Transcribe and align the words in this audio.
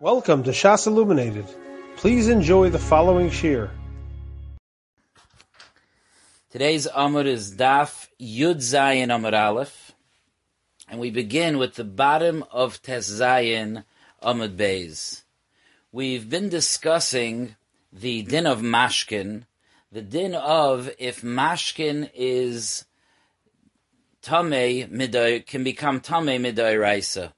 Welcome 0.00 0.44
to 0.44 0.50
Shas 0.52 0.86
Illuminated. 0.86 1.44
Please 1.96 2.28
enjoy 2.28 2.70
the 2.70 2.78
following 2.78 3.30
shir. 3.30 3.68
Today's 6.52 6.86
Amud 6.86 7.26
is 7.26 7.56
Daf 7.56 8.06
Yud 8.20 8.58
Zayin 8.58 9.08
Amud 9.08 9.36
Aleph, 9.36 9.90
and 10.88 11.00
we 11.00 11.10
begin 11.10 11.58
with 11.58 11.74
the 11.74 11.82
bottom 11.82 12.44
of 12.52 12.80
Tes 12.80 13.10
Zayin 13.10 13.82
Amud 14.22 14.54
Beis. 14.56 15.24
We've 15.90 16.30
been 16.30 16.48
discussing 16.48 17.56
the 17.92 18.22
din 18.22 18.46
of 18.46 18.60
mashkin, 18.60 19.46
the 19.90 20.02
din 20.02 20.36
of 20.36 20.90
if 21.00 21.22
mashkin 21.22 22.08
is 22.14 22.84
tamei 24.22 24.88
miday 24.88 25.44
can 25.44 25.64
become 25.64 26.00
tamei 26.00 26.38
miday 26.38 26.80
raisa. 26.80 27.34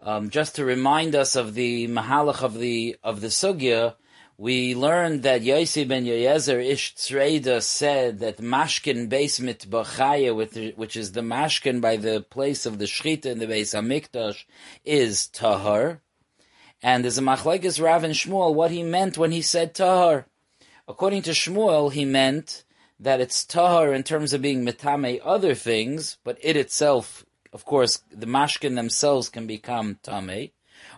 Um, 0.00 0.30
just 0.30 0.54
to 0.56 0.64
remind 0.64 1.16
us 1.16 1.34
of 1.34 1.54
the 1.54 1.88
mahalach 1.88 2.42
of 2.42 2.58
the 2.58 2.96
of 3.02 3.20
the 3.20 3.28
sugya, 3.28 3.96
we 4.36 4.76
learned 4.76 5.24
that 5.24 5.42
Yossi 5.42 5.88
ben 5.88 6.04
Yoyezer 6.04 6.64
Ish 6.64 6.94
Tzreida 6.94 7.60
said 7.60 8.20
that 8.20 8.38
mashkin 8.38 9.08
beis 9.08 9.40
mitbachaya, 9.40 10.32
which 10.76 10.96
is 10.96 11.12
the 11.12 11.22
mashkin 11.22 11.80
by 11.80 11.96
the 11.96 12.20
place 12.20 12.64
of 12.64 12.78
the 12.78 12.84
shchita 12.84 13.26
in 13.26 13.40
the 13.40 13.48
Beis 13.48 13.74
Hamikdash, 13.74 14.44
is 14.84 15.26
tahar. 15.26 16.00
And 16.80 17.02
there's 17.02 17.18
a 17.18 17.22
machlekes 17.22 17.82
Rav 17.82 18.04
and 18.04 18.14
Shmuel 18.14 18.54
what 18.54 18.70
he 18.70 18.84
meant 18.84 19.18
when 19.18 19.32
he 19.32 19.42
said 19.42 19.74
tahar. 19.74 20.26
According 20.86 21.22
to 21.22 21.32
Shmuel, 21.32 21.92
he 21.92 22.04
meant 22.04 22.62
that 23.00 23.20
it's 23.20 23.44
tahar 23.44 23.92
in 23.92 24.04
terms 24.04 24.32
of 24.32 24.42
being 24.42 24.64
mitame 24.64 25.20
other 25.24 25.56
things, 25.56 26.18
but 26.22 26.38
it 26.40 26.56
itself 26.56 27.24
of 27.52 27.64
course, 27.64 28.02
the 28.10 28.26
mashkin 28.26 28.74
themselves 28.74 29.28
can 29.28 29.46
become 29.46 29.98
tame. 30.02 30.50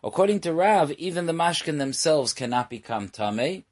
According 0.03 0.41
to 0.41 0.53
Rav, 0.53 0.93
even 0.93 1.27
the 1.27 1.33
mashkin 1.33 1.79
themselves 1.79 2.33
cannot 2.33 2.71
become 2.71 3.09
tame. 3.09 3.65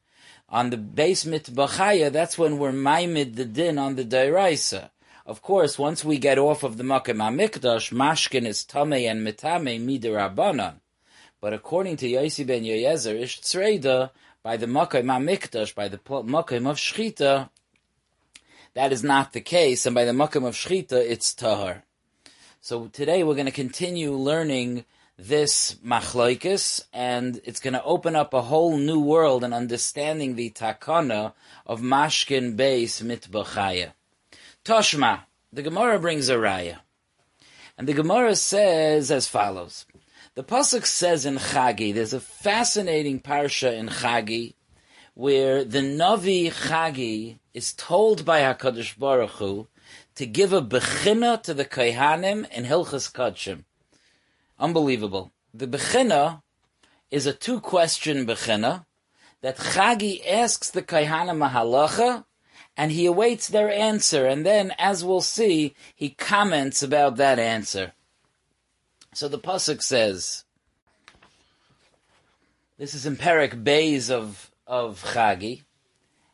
On 0.48 0.70
the 0.70 0.76
base 0.76 1.24
mitbachaya, 1.24 2.10
that's 2.10 2.38
when 2.38 2.58
we're 2.58 2.72
maimid 2.72 3.36
the 3.36 3.44
din 3.44 3.78
on 3.78 3.96
the 3.96 4.04
dairaisa. 4.04 4.90
Of 5.26 5.42
course, 5.42 5.78
once 5.78 6.04
we 6.04 6.18
get 6.18 6.38
off 6.38 6.62
of 6.62 6.78
the 6.78 6.84
makom 6.84 7.18
hamikdash, 7.18 7.92
mashkin 7.92 8.46
is 8.46 8.64
tame 8.64 8.92
and 8.92 9.26
mitame 9.26 9.78
midirabanan. 9.78 10.80
But 11.40 11.52
according 11.52 11.98
to 11.98 12.08
Yossi 12.08 12.46
ben 12.46 12.64
Yoyezer, 12.64 13.20
ish 13.20 13.40
tzreida, 13.40 14.10
by 14.42 14.56
the 14.56 14.66
makom 14.66 15.04
hamikdash, 15.04 15.74
by 15.74 15.88
the 15.88 15.98
makom 15.98 16.68
of 16.70 16.78
shchita, 16.78 17.50
that 18.74 18.92
is 18.92 19.04
not 19.04 19.32
the 19.32 19.40
case, 19.40 19.84
and 19.84 19.94
by 19.94 20.04
the 20.04 20.12
makom 20.12 20.46
of 20.46 20.54
shchita, 20.54 20.92
it's 20.92 21.34
tahar. 21.34 21.84
So 22.60 22.88
today 22.88 23.22
we're 23.22 23.36
going 23.36 23.46
to 23.46 23.52
continue 23.52 24.12
learning 24.12 24.84
this 25.16 25.76
machloikis, 25.76 26.82
and 26.92 27.40
it's 27.44 27.60
going 27.60 27.74
to 27.74 27.84
open 27.84 28.16
up 28.16 28.34
a 28.34 28.42
whole 28.42 28.76
new 28.76 28.98
world 28.98 29.44
in 29.44 29.52
understanding 29.52 30.34
the 30.34 30.50
takana 30.50 31.34
of 31.66 31.80
mashkin 31.80 32.56
beis 32.56 33.00
mitbachaya. 33.00 33.92
Toshma, 34.64 35.20
the 35.52 35.62
Gemara 35.62 36.00
brings 36.00 36.28
a 36.28 36.34
raya, 36.34 36.78
and 37.78 37.86
the 37.86 37.94
Gemara 37.94 38.34
says 38.34 39.12
as 39.12 39.28
follows. 39.28 39.86
The 40.34 40.42
pasuk 40.42 40.84
says 40.84 41.24
in 41.24 41.36
Chagi, 41.36 41.94
there's 41.94 42.12
a 42.12 42.20
fascinating 42.20 43.20
parsha 43.20 43.72
in 43.72 43.86
Chagi, 43.86 44.54
where 45.14 45.64
the 45.64 45.78
Navi 45.78 46.52
Chagi 46.52 47.38
is 47.54 47.72
told 47.72 48.24
by 48.24 48.40
Hakadosh 48.40 48.98
Baruch 48.98 49.30
Hu 49.30 49.68
to 50.18 50.26
give 50.26 50.52
a 50.52 50.60
bechina 50.60 51.40
to 51.44 51.54
the 51.54 51.64
Kaihanim 51.64 52.50
in 52.50 52.64
Hilchas 52.64 53.12
Kodshim. 53.12 53.62
Unbelievable. 54.58 55.30
The 55.54 55.68
bechina 55.68 56.42
is 57.08 57.24
a 57.24 57.32
two-question 57.32 58.26
bechina 58.26 58.84
that 59.42 59.58
Chagi 59.58 60.20
asks 60.28 60.70
the 60.70 60.82
Kaihanim 60.82 61.46
a 61.46 61.50
halacha, 61.50 62.24
and 62.76 62.90
he 62.90 63.06
awaits 63.06 63.46
their 63.46 63.70
answer, 63.70 64.26
and 64.26 64.44
then, 64.44 64.74
as 64.76 65.04
we'll 65.04 65.20
see, 65.20 65.76
he 65.94 66.10
comments 66.10 66.82
about 66.82 67.14
that 67.18 67.38
answer. 67.38 67.92
So 69.14 69.28
the 69.28 69.38
pasuk 69.38 69.80
says, 69.80 70.44
this 72.76 72.92
is 72.92 73.06
Perik 73.18 73.62
Bays 73.62 74.10
of 74.10 74.50
of 74.66 75.00
Chagi. 75.14 75.62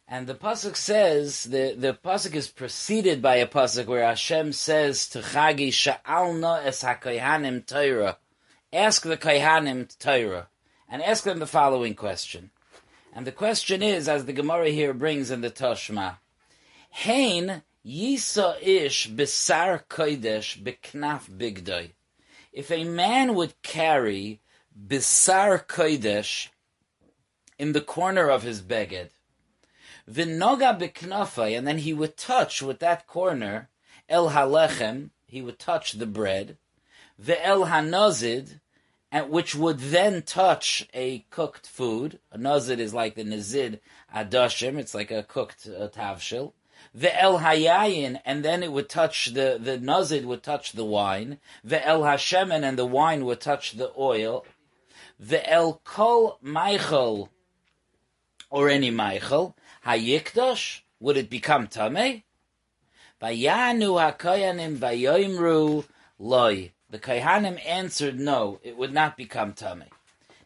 And 0.07 0.27
the 0.27 0.35
pasuk 0.35 0.77
says 0.77 1.45
the 1.45 1.75
the 1.77 1.95
pasuk 1.95 2.35
is 2.35 2.49
preceded 2.49 3.23
by 3.23 3.37
a 3.37 3.47
pasuk 3.47 3.87
where 3.87 4.05
Hashem 4.05 4.53
says 4.53 5.09
to 5.11 5.21
Chagi 5.21 5.69
Sha'alna 5.69 6.65
es 6.65 6.83
haKayhanim 6.85 7.67
Torah, 7.67 8.19
ask 8.71 9.03
the 9.03 9.17
Kayhanim 9.17 9.97
Torah, 9.99 10.49
and 10.91 11.03
ask 11.03 11.25
them 11.25 11.39
the 11.39 11.47
following 11.47 11.95
question. 11.95 12.51
And 13.15 13.27
the 13.27 13.33
question 13.33 13.83
is, 13.83 14.09
as 14.09 14.27
the 14.27 14.33
Gemara 14.35 14.69
here 14.69 14.93
brings 14.93 15.31
in 15.31 15.41
the 15.41 15.51
Toshma, 15.51 16.19
Hain 16.91 17.63
Yisa 17.87 18.57
ish 18.63 19.07
besar 19.07 19.85
kodesh 19.89 20.63
beknaf 20.63 21.31
bigdoi. 21.31 21.93
If 22.53 22.71
a 22.71 22.85
man 22.85 23.35
would 23.35 23.61
carry 23.63 24.41
besar 24.75 25.59
kodesh 25.59 26.49
in 27.59 27.73
the 27.73 27.81
corner 27.81 28.29
of 28.29 28.43
his 28.43 28.61
beged, 28.61 29.11
Vinoga 30.11 30.79
beknafai, 30.79 31.57
and 31.57 31.67
then 31.67 31.79
he 31.79 31.93
would 31.93 32.17
touch 32.17 32.63
with 32.63 32.79
that 32.81 33.07
corner 33.07 33.69
el 34.09 34.31
halechem, 34.31 35.11
he 35.27 35.41
would 35.41 35.59
touch 35.59 35.93
the 35.93 36.07
bread, 36.07 36.57
ve'el 37.21 37.69
hanazid, 37.69 38.61
and 39.11 39.31
which 39.31 39.55
would 39.55 39.79
then 39.79 40.23
touch 40.23 40.87
a 40.93 41.25
cooked 41.31 41.67
food. 41.67 42.19
A 42.33 42.39
nazid 42.39 42.79
is 42.79 42.93
like 42.93 43.15
the 43.15 43.25
nazid 43.25 43.81
adashim, 44.15 44.79
it's 44.79 44.95
like 44.95 45.11
a 45.11 45.23
cooked 45.23 45.67
uh, 45.69 45.89
tavshil. 45.89 46.53
Ve'el 46.97 47.41
hayayin, 47.41 48.21
and 48.25 48.45
then 48.45 48.63
it 48.63 48.73
would 48.73 48.89
touch 48.89 49.33
the, 49.33 49.59
the 49.61 49.79
nazid 49.79 50.25
would 50.25 50.43
touch 50.43 50.73
the 50.73 50.85
wine. 50.85 51.39
Ve'el 51.67 52.03
hashemen, 52.03 52.63
and 52.63 52.79
the 52.79 52.87
wine 52.87 53.25
would 53.25 53.41
touch 53.41 53.73
the 53.73 53.93
oil. 53.97 54.45
Ve'el 55.23 55.83
kol 55.85 56.39
meichel, 56.45 57.29
or 58.51 58.69
any 58.69 58.91
meichel. 58.91 59.55
Hayikdash, 59.87 60.81
would 61.01 61.17
it 61.17 61.29
become 61.29 61.67
Tameh? 61.67 62.23
Vayanu 63.21 64.17
HaKoyanim 64.17 64.79
Vayoimru 64.79 65.85
Loi. 66.19 66.73
The 66.91 66.99
Kohanim 66.99 67.59
answered 67.67 68.19
no, 68.19 68.61
it 68.63 68.77
would 68.77 68.93
not 68.93 69.17
become 69.17 69.53
Tameh. 69.53 69.89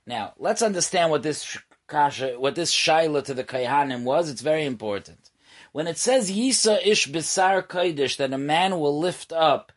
Now, 0.07 0.33
let's 0.39 0.63
understand 0.63 1.11
what 1.11 1.23
this 1.23 1.59
kasha, 1.87 2.41
what 2.41 2.55
this 2.55 2.73
shaila 2.73 3.23
to 3.25 3.35
the 3.35 3.45
Kohanim 3.45 4.05
was. 4.05 4.31
It's 4.31 4.41
very 4.41 4.65
important. 4.65 5.31
When 5.73 5.87
it 5.87 5.99
says 5.99 6.31
Yisa 6.31 6.85
ish 6.85 7.09
bisar 7.09 7.63
kodesh, 7.63 8.17
that 8.17 8.33
a 8.33 8.39
man 8.39 8.81
will 8.81 8.99
lift 8.99 9.33
up 9.33 9.73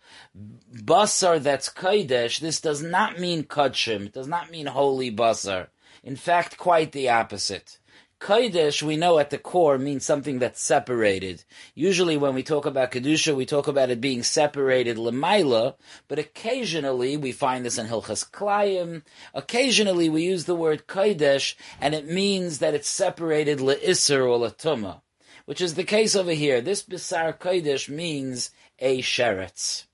basar 0.74 1.42
that's 1.42 1.70
kodesh, 1.70 2.40
this 2.40 2.62
does 2.62 2.82
not 2.82 3.20
mean 3.20 3.44
kodshim. 3.44 4.06
It 4.06 4.14
does 4.14 4.28
not 4.28 4.50
mean 4.50 4.68
holy 4.68 5.12
basar. 5.12 5.68
In 6.04 6.16
fact, 6.16 6.58
quite 6.58 6.94
the 6.94 7.10
opposite. 7.10 7.78
Kodesh, 8.22 8.84
we 8.84 8.98
know 8.98 9.18
at 9.18 9.32
the 9.32 9.40
core, 9.40 9.80
means 9.80 10.06
something 10.06 10.38
that's 10.38 10.62
separated. 10.62 11.44
Usually 11.74 12.18
when 12.18 12.36
we 12.36 12.44
talk 12.44 12.68
about 12.68 12.92
Kedusha, 12.92 13.36
we 13.36 13.48
talk 13.48 13.68
about 13.68 13.90
it 13.90 14.00
being 14.00 14.22
separated 14.22 14.98
lemaila, 14.98 15.74
but 16.08 16.20
occasionally 16.20 17.18
we 17.18 17.32
find 17.32 17.66
this 17.66 17.80
in 17.80 17.88
Hilchas 17.88 18.30
Klayim. 18.30 19.02
Occasionally 19.34 20.08
we 20.08 20.22
use 20.22 20.46
the 20.46 20.54
word 20.54 20.86
Kodesh, 20.86 21.56
and 21.82 21.96
it 21.96 22.08
means 22.08 22.60
that 22.60 22.76
it's 22.76 22.88
separated 22.88 23.58
le'isr 23.58 24.30
or 24.30 24.38
le'tuma, 24.38 25.02
which 25.46 25.60
is 25.60 25.74
the 25.74 25.84
case 25.84 26.16
over 26.16 26.32
here. 26.32 26.62
This 26.62 26.84
Bisar 26.84 27.36
Kodesh 27.36 27.90
means 27.90 28.52
a 28.78 29.02
sheretz. 29.02 29.86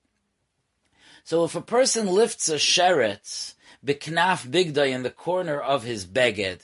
So 1.24 1.46
if 1.46 1.56
a 1.56 1.62
person 1.62 2.08
lifts 2.08 2.50
a 2.50 2.56
sheretz, 2.56 3.54
biknaf 3.86 4.46
bigday 4.46 4.92
in 4.92 5.04
the 5.04 5.12
corner 5.12 5.62
of 5.62 5.84
his 5.84 6.06
beged, 6.06 6.60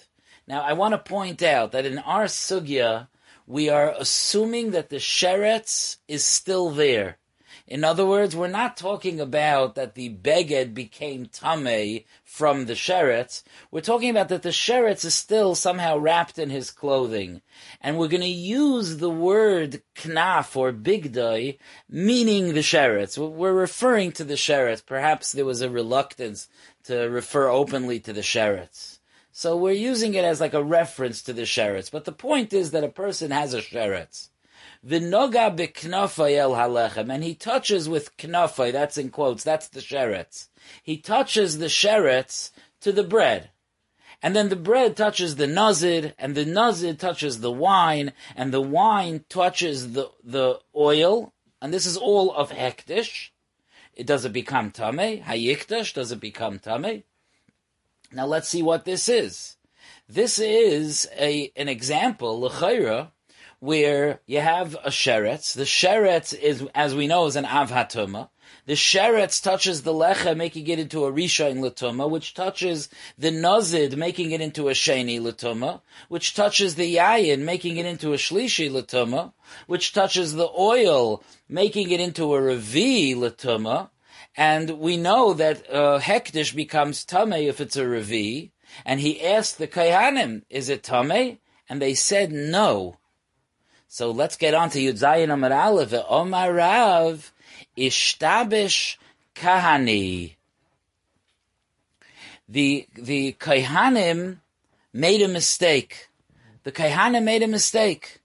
now, 0.47 0.61
I 0.61 0.73
want 0.73 0.93
to 0.93 0.97
point 0.97 1.41
out 1.41 1.71
that 1.71 1.85
in 1.85 1.99
our 1.99 2.25
sugya, 2.25 3.07
we 3.47 3.69
are 3.69 3.93
assuming 3.97 4.71
that 4.71 4.89
the 4.89 4.97
sheretz 4.97 5.97
is 6.07 6.23
still 6.25 6.69
there. 6.69 7.17
In 7.65 7.85
other 7.85 8.05
words, 8.05 8.35
we're 8.35 8.47
not 8.49 8.75
talking 8.75 9.21
about 9.21 9.75
that 9.75 9.95
the 9.95 10.09
beged 10.09 10.73
became 10.73 11.27
tamei 11.27 12.03
from 12.25 12.65
the 12.65 12.73
sheretz. 12.73 13.43
We're 13.71 13.79
talking 13.79 14.09
about 14.09 14.27
that 14.29 14.43
the 14.43 14.49
sheretz 14.49 15.05
is 15.05 15.13
still 15.13 15.55
somehow 15.55 15.97
wrapped 15.97 16.37
in 16.37 16.49
his 16.49 16.71
clothing. 16.71 17.41
And 17.79 17.97
we're 17.97 18.09
going 18.09 18.21
to 18.21 18.27
use 18.27 18.97
the 18.97 19.09
word 19.09 19.81
knaf 19.95 20.57
or 20.57 20.73
bigdai, 20.73 21.57
meaning 21.89 22.53
the 22.53 22.59
sheretz. 22.59 23.17
We're 23.17 23.53
referring 23.53 24.11
to 24.13 24.25
the 24.25 24.33
sheretz. 24.33 24.85
Perhaps 24.85 25.31
there 25.31 25.45
was 25.45 25.61
a 25.61 25.69
reluctance 25.69 26.49
to 26.83 27.03
refer 27.03 27.47
openly 27.47 28.01
to 28.01 28.11
the 28.11 28.21
sheretz. 28.21 28.99
So 29.35 29.57
we're 29.57 29.71
using 29.71 30.13
it 30.13 30.23
as 30.23 30.39
like 30.39 30.53
a 30.53 30.63
reference 30.63 31.23
to 31.23 31.33
the 31.33 31.41
sheretz. 31.41 31.89
But 31.89 32.05
the 32.05 32.11
point 32.11 32.53
is 32.53 32.69
that 32.69 32.83
a 32.83 32.87
person 32.87 33.31
has 33.31 33.55
a 33.55 33.61
sheretz. 33.61 34.29
V'noga 34.85 35.57
b'knafay 35.57 36.37
el 36.37 36.51
halechem, 36.51 37.11
and 37.11 37.23
he 37.23 37.33
touches 37.33 37.89
with 37.89 38.15
knafay, 38.17 38.71
that's 38.71 38.95
in 38.95 39.09
quotes, 39.09 39.43
that's 39.43 39.69
the 39.69 39.79
sheretz. 39.79 40.49
He 40.83 40.97
touches 40.97 41.57
the 41.57 41.65
sheretz 41.65 42.51
to 42.81 42.91
the 42.91 43.03
bread. 43.03 43.49
And 44.21 44.35
then 44.35 44.49
the 44.49 44.55
bread 44.55 44.95
touches 44.95 45.35
the 45.35 45.47
nazid, 45.47 46.13
and 46.19 46.35
the 46.35 46.45
nazid 46.45 46.99
touches 46.99 47.39
the 47.39 47.51
wine, 47.51 48.13
and 48.35 48.53
the 48.53 48.61
wine 48.61 49.25
touches 49.29 49.93
the, 49.93 50.11
the 50.23 50.59
oil, 50.75 51.33
and 51.59 51.73
this 51.73 51.87
is 51.87 51.97
all 51.97 52.31
of 52.31 52.51
hektish. 52.51 53.29
It 53.95 54.05
does 54.05 54.25
it 54.25 54.33
become 54.33 54.69
tame? 54.69 55.23
Hayikdash, 55.23 55.95
does 55.95 56.11
it 56.11 56.19
become 56.19 56.59
tame? 56.59 57.03
Now 58.13 58.27
let's 58.27 58.47
see 58.47 58.61
what 58.61 58.85
this 58.85 59.09
is. 59.09 59.57
This 60.07 60.37
is 60.37 61.09
a 61.17 61.51
an 61.55 61.67
example, 61.67 62.39
l'chayra, 62.41 63.11
where 63.59 64.19
you 64.27 64.39
have 64.39 64.75
a 64.83 64.89
sheretz. 64.89 65.53
The 65.53 65.63
sheretz 65.63 66.37
is, 66.37 66.67
as 66.75 66.93
we 66.93 67.07
know, 67.07 67.25
is 67.25 67.35
an 67.35 67.45
avhatuma. 67.45 68.29
The 68.65 68.73
sheretz 68.73 69.41
touches 69.41 69.81
the 69.81 69.93
lecha, 69.93 70.37
making 70.37 70.67
it 70.67 70.79
into 70.79 71.05
a 71.05 71.11
rishain 71.11 71.57
latuma, 71.57 72.09
which 72.09 72.33
touches 72.33 72.87
the 73.17 73.31
nazid, 73.31 73.97
making 73.97 74.31
it 74.31 74.41
into 74.41 74.69
a 74.69 74.73
sheni 74.73 75.19
latuma, 75.19 75.81
which 76.07 76.35
touches 76.35 76.75
the 76.75 76.95
yayin, 76.95 77.39
making 77.39 77.77
it 77.77 77.85
into 77.85 78.13
a 78.13 78.17
shlishi 78.17 78.69
latuma, 78.69 79.33
which 79.67 79.91
touches 79.91 80.33
the 80.33 80.49
oil, 80.57 81.23
making 81.49 81.89
it 81.89 81.99
into 81.99 82.35
a 82.35 82.39
revi 82.39 83.15
latuma, 83.15 83.89
and 84.35 84.79
we 84.79 84.97
know 84.97 85.33
that 85.33 85.69
uh, 85.71 85.99
hektish 85.99 86.55
becomes 86.55 87.05
tame 87.05 87.33
if 87.33 87.61
it's 87.61 87.75
a 87.75 87.83
revi, 87.83 88.51
and 88.85 88.99
he 88.99 89.23
asked 89.23 89.57
the 89.57 89.67
kayhanim, 89.67 90.43
is 90.49 90.69
it 90.69 90.83
tame? 90.83 91.37
And 91.69 91.81
they 91.81 91.93
said 91.93 92.31
no. 92.31 92.97
So 93.87 94.09
let's 94.09 94.37
get 94.37 94.55
on 94.55 94.71
to 94.71 94.79
Yudzayin 94.79 95.31
Amar 95.31 95.53
Aleph. 95.53 95.93
Omar 96.09 96.51
Rav, 96.51 97.31
Ishtabish 97.77 98.97
Kahani. 99.35 100.33
The, 102.49 102.87
the 102.95 103.33
Kaihanim 103.33 104.39
made 104.91 105.21
a 105.21 105.27
mistake. 105.27 106.09
The 106.63 106.71
Kaihanim 106.71 107.23
made 107.23 107.43
a 107.43 107.47
mistake 107.47 108.21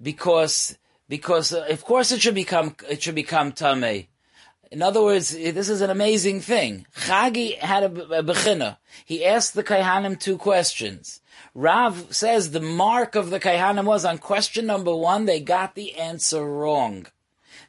because, 0.00 0.78
because 1.10 1.52
of 1.52 1.84
course 1.84 2.10
it 2.10 2.22
should 2.22 2.34
become, 2.34 2.74
it 2.88 3.02
should 3.02 3.14
become 3.14 3.52
Tameh. 3.52 4.06
In 4.72 4.80
other 4.80 5.02
words, 5.02 5.28
this 5.28 5.68
is 5.68 5.82
an 5.82 5.90
amazing 5.90 6.40
thing. 6.40 6.86
Chagi 6.96 7.58
had 7.58 7.82
a, 7.84 8.20
a. 8.20 8.78
He 9.04 9.22
asked 9.22 9.52
the 9.52 9.62
Kaihanim 9.62 10.18
two 10.18 10.38
questions. 10.38 11.20
Rav 11.54 12.06
says 12.10 12.52
the 12.52 12.60
mark 12.60 13.14
of 13.14 13.28
the 13.28 13.38
Kaihanim 13.38 13.84
was 13.84 14.06
on 14.06 14.16
question 14.16 14.64
number 14.64 14.96
one, 14.96 15.26
they 15.26 15.40
got 15.40 15.74
the 15.74 15.96
answer 15.96 16.42
wrong. 16.42 17.06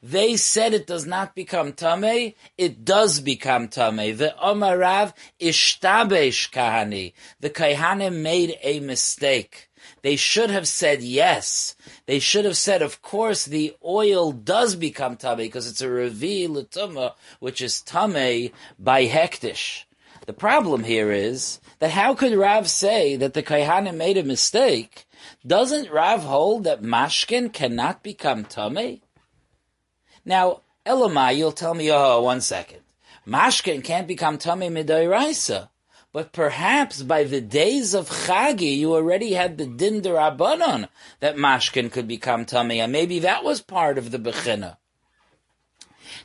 They 0.01 0.37
said 0.37 0.73
it 0.73 0.87
does 0.87 1.05
not 1.05 1.35
become 1.35 1.73
tame. 1.73 2.35
It 2.57 2.85
does 2.85 3.19
become 3.19 3.67
tame. 3.67 4.15
The 4.15 4.33
Omar 4.41 4.77
Rav 4.77 5.13
ishtabesh 5.41 6.51
kahani. 6.51 7.11
The 7.41 7.49
Kaihanim 7.49 8.21
made 8.21 8.57
a 8.63 8.79
mistake. 8.79 9.69
They 10.03 10.17
should 10.17 10.49
have 10.49 10.67
said 10.67 11.01
yes. 11.01 11.75
They 12.05 12.19
should 12.19 12.43
have 12.43 12.57
said, 12.57 12.81
of 12.81 13.01
course, 13.01 13.45
the 13.45 13.73
oil 13.83 14.33
does 14.33 14.75
become 14.75 15.15
tame 15.15 15.37
because 15.37 15.65
it's 15.67 15.81
a 15.81 15.87
revi 15.87 16.47
l'tuma, 16.47 17.13
which 17.39 17.61
is 17.61 17.81
tame 17.81 18.51
by 18.77 19.07
hektish. 19.07 19.85
The 20.25 20.33
problem 20.33 20.83
here 20.83 21.11
is 21.11 21.59
that 21.79 21.91
how 21.91 22.13
could 22.13 22.33
Rav 22.33 22.69
say 22.69 23.15
that 23.15 23.33
the 23.33 23.43
Kaihanim 23.43 23.95
made 23.95 24.17
a 24.17 24.23
mistake? 24.23 25.05
Doesn't 25.47 25.91
Rav 25.91 26.23
hold 26.23 26.65
that 26.65 26.81
mashkin 26.81 27.51
cannot 27.51 28.03
become 28.03 28.43
tame? 28.43 29.01
Now, 30.25 30.61
Elamai, 30.85 31.37
you'll 31.37 31.53
tell 31.53 31.73
me, 31.73 31.89
oh, 31.91 32.21
one 32.21 32.41
second. 32.41 32.81
Mashkin 33.25 33.81
can't 33.81 34.07
become 34.07 34.37
Tamei 34.37 34.69
Midairaisa. 34.69 35.69
But 36.13 36.31
perhaps 36.31 37.01
by 37.01 37.23
the 37.23 37.41
days 37.41 37.95
of 37.95 38.07
Chagi, 38.07 38.77
you 38.77 38.93
already 38.93 39.33
had 39.33 39.57
the 39.57 39.65
Din 39.65 40.01
Rabbanon 40.01 40.87
that 41.19 41.35
Mashkin 41.35 41.91
could 41.91 42.07
become 42.07 42.45
Tamei, 42.45 42.77
and 42.77 42.91
maybe 42.91 43.19
that 43.19 43.43
was 43.43 43.61
part 43.61 43.97
of 43.97 44.11
the 44.11 44.19
Bechina. 44.19 44.77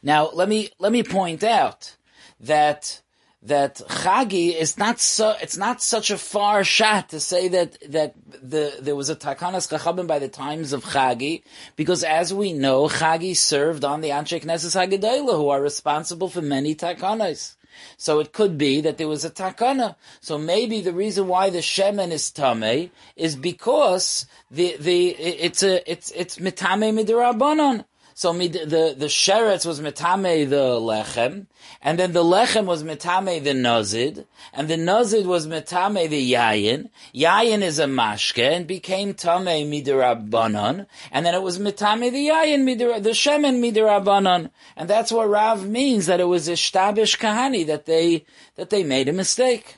Now, 0.03 0.29
let 0.33 0.47
me, 0.47 0.69
let 0.79 0.93
me 0.93 1.03
point 1.03 1.43
out 1.43 1.97
that 2.39 3.01
that 3.41 3.77
Chagi 3.77 4.55
is 4.55 4.77
not 4.77 4.99
so, 4.99 5.35
it's 5.41 5.57
not 5.57 5.81
such 5.81 6.11
a 6.11 6.19
far 6.19 6.65
shot 6.65 7.11
to 7.11 7.21
say 7.21 7.49
that, 7.49 7.79
that 7.89 8.15
the, 8.43 8.77
there 8.81 8.97
was 8.97 9.11
a 9.11 9.17
Takanas 9.17 9.71
Chachabim 9.71 10.07
by 10.07 10.19
the 10.19 10.29
times 10.29 10.73
of 10.73 10.85
Chagi, 10.85 11.45
because 11.77 12.03
as 12.03 12.35
we 12.35 12.53
know, 12.53 12.89
Chagi 12.89 13.37
served 13.37 13.85
on 13.85 14.01
the 14.01 14.11
Anshe 14.11 14.43
Knesset 14.43 14.77
Hagedayla, 14.77 15.37
who 15.37 15.49
are 15.49 15.63
responsible 15.63 16.29
for 16.29 16.43
many 16.43 16.75
Takanas. 16.75 17.55
So 17.97 18.21
it 18.21 18.33
could 18.33 18.59
be 18.59 18.81
that 18.81 18.99
there 18.99 19.09
was 19.09 19.25
a 19.25 19.31
takana. 19.31 19.97
So 20.21 20.39
maybe 20.39 20.81
the 20.81 20.93
reason 20.93 21.29
why 21.29 21.51
the 21.51 21.59
shemen 21.59 22.11
is 22.11 22.31
tame 22.31 22.91
is 23.17 23.37
because 23.37 24.27
the 24.51 24.77
the 24.79 25.09
it's 25.11 25.63
a 25.63 25.91
it's 25.91 26.11
it's 26.13 26.39
mitame 26.39 26.93
midrabanon. 26.93 27.85
So 28.19 28.33
the 28.33 28.97
the 28.99 29.07
sheretz 29.07 29.65
was 29.65 29.81
metame 29.81 30.51
the 30.51 30.57
lechem, 30.57 31.47
and 31.81 32.01
then 32.01 32.11
the 32.11 32.25
lechem 32.25 32.65
was 32.65 32.83
metame 32.83 33.45
the 33.45 33.53
nazid, 33.53 34.25
and 34.53 34.67
the 34.67 34.75
nazid 34.75 35.25
was 35.25 35.47
metame 35.47 36.11
the 36.11 36.33
yayin. 36.33 36.91
Yayin 37.15 37.63
is 37.63 37.79
a 37.79 37.85
mashke 37.85 38.43
and 38.43 38.67
became 38.67 39.15
tame 39.15 39.71
midrabanan, 39.71 40.87
and 41.13 41.25
then 41.25 41.33
it 41.33 41.43
was 41.43 41.61
metame 41.61 42.11
the 42.11 42.27
yayin 42.27 42.65
midra, 42.65 43.01
the 43.01 43.11
shemen 43.11 43.63
midrabanan, 43.63 44.51
and 44.77 44.91
that's 44.91 45.13
what 45.13 45.31
Rav 45.31 45.69
means 45.69 46.07
that 46.07 46.19
it 46.19 46.25
was 46.25 46.49
ishtabish 46.49 47.21
kahani 47.21 47.65
that 47.69 47.87
they 47.87 48.25
that 48.57 48.71
they 48.71 48.83
made 48.83 49.09
a 49.09 49.13
mistake. 49.13 49.77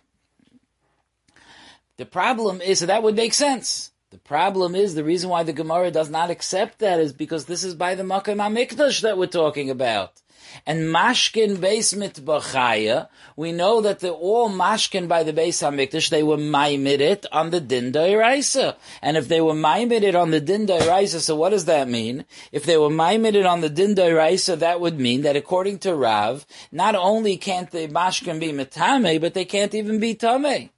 The 1.99 2.07
problem 2.07 2.63
is 2.63 2.79
so 2.79 2.87
that 2.87 3.03
would 3.03 3.17
make 3.17 3.35
sense. 3.35 3.91
The 4.11 4.19
problem 4.19 4.75
is 4.75 4.97
the 4.97 5.05
reason 5.05 5.31
why 5.31 5.45
the 5.45 5.53
Gemara 5.53 5.93
does 5.93 6.11
not 6.11 6.31
accept 6.31 6.81
that 6.81 6.99
is 6.99 7.13
because 7.13 7.45
this 7.45 7.63
is 7.63 7.77
by 7.77 7.95
the 7.95 8.03
Makkah 8.03 8.35
Hamikdash 8.35 9.03
that 9.03 9.17
we're 9.17 9.27
talking 9.27 9.71
about. 9.71 10.21
And 10.67 10.93
Mashkin 10.93 11.59
Beis 11.59 11.95
Mitbachaya, 11.95 13.07
we 13.37 13.53
know 13.53 13.81
that 13.81 14.01
the 14.01 14.11
all 14.11 14.51
Mashkin 14.51 15.07
by 15.07 15.23
the 15.23 15.33
Beis 15.33 15.63
Hamikdash, 15.63 16.11
they 16.11 16.25
were 16.25 16.37
Maimidit 16.37 17.25
on 17.31 17.51
the 17.51 17.61
Din 17.61 17.93
Raisa. 17.93 18.77
And 19.01 19.17
if 19.17 19.29
they 19.29 19.41
were 19.41 19.55
Maimidit 19.55 20.21
on 20.21 20.33
the 20.33 20.41
Din 20.41 20.67
Raisa, 20.67 21.21
so 21.21 21.37
what 21.37 21.51
does 21.51 21.67
that 21.67 21.89
mean? 21.89 22.25
If 22.51 22.65
they 22.65 22.77
were 22.77 22.91
Maimidit 22.91 23.49
on 23.49 23.61
the 23.61 23.71
Din 23.71 23.95
Raisa, 23.95 24.57
that 24.57 24.81
would 24.81 24.99
mean 24.99 25.23
that 25.23 25.37
according 25.37 25.79
to 25.81 25.95
Rav, 25.95 26.45
not 26.73 26.97
only 26.97 27.37
can't 27.37 27.71
the 27.71 27.87
Mashkin 27.87 28.41
be 28.41 28.51
Mitame, 28.51 29.21
but 29.21 29.35
they 29.35 29.45
can't 29.45 29.73
even 29.73 30.01
be 30.01 30.17
Tame. 30.17 30.71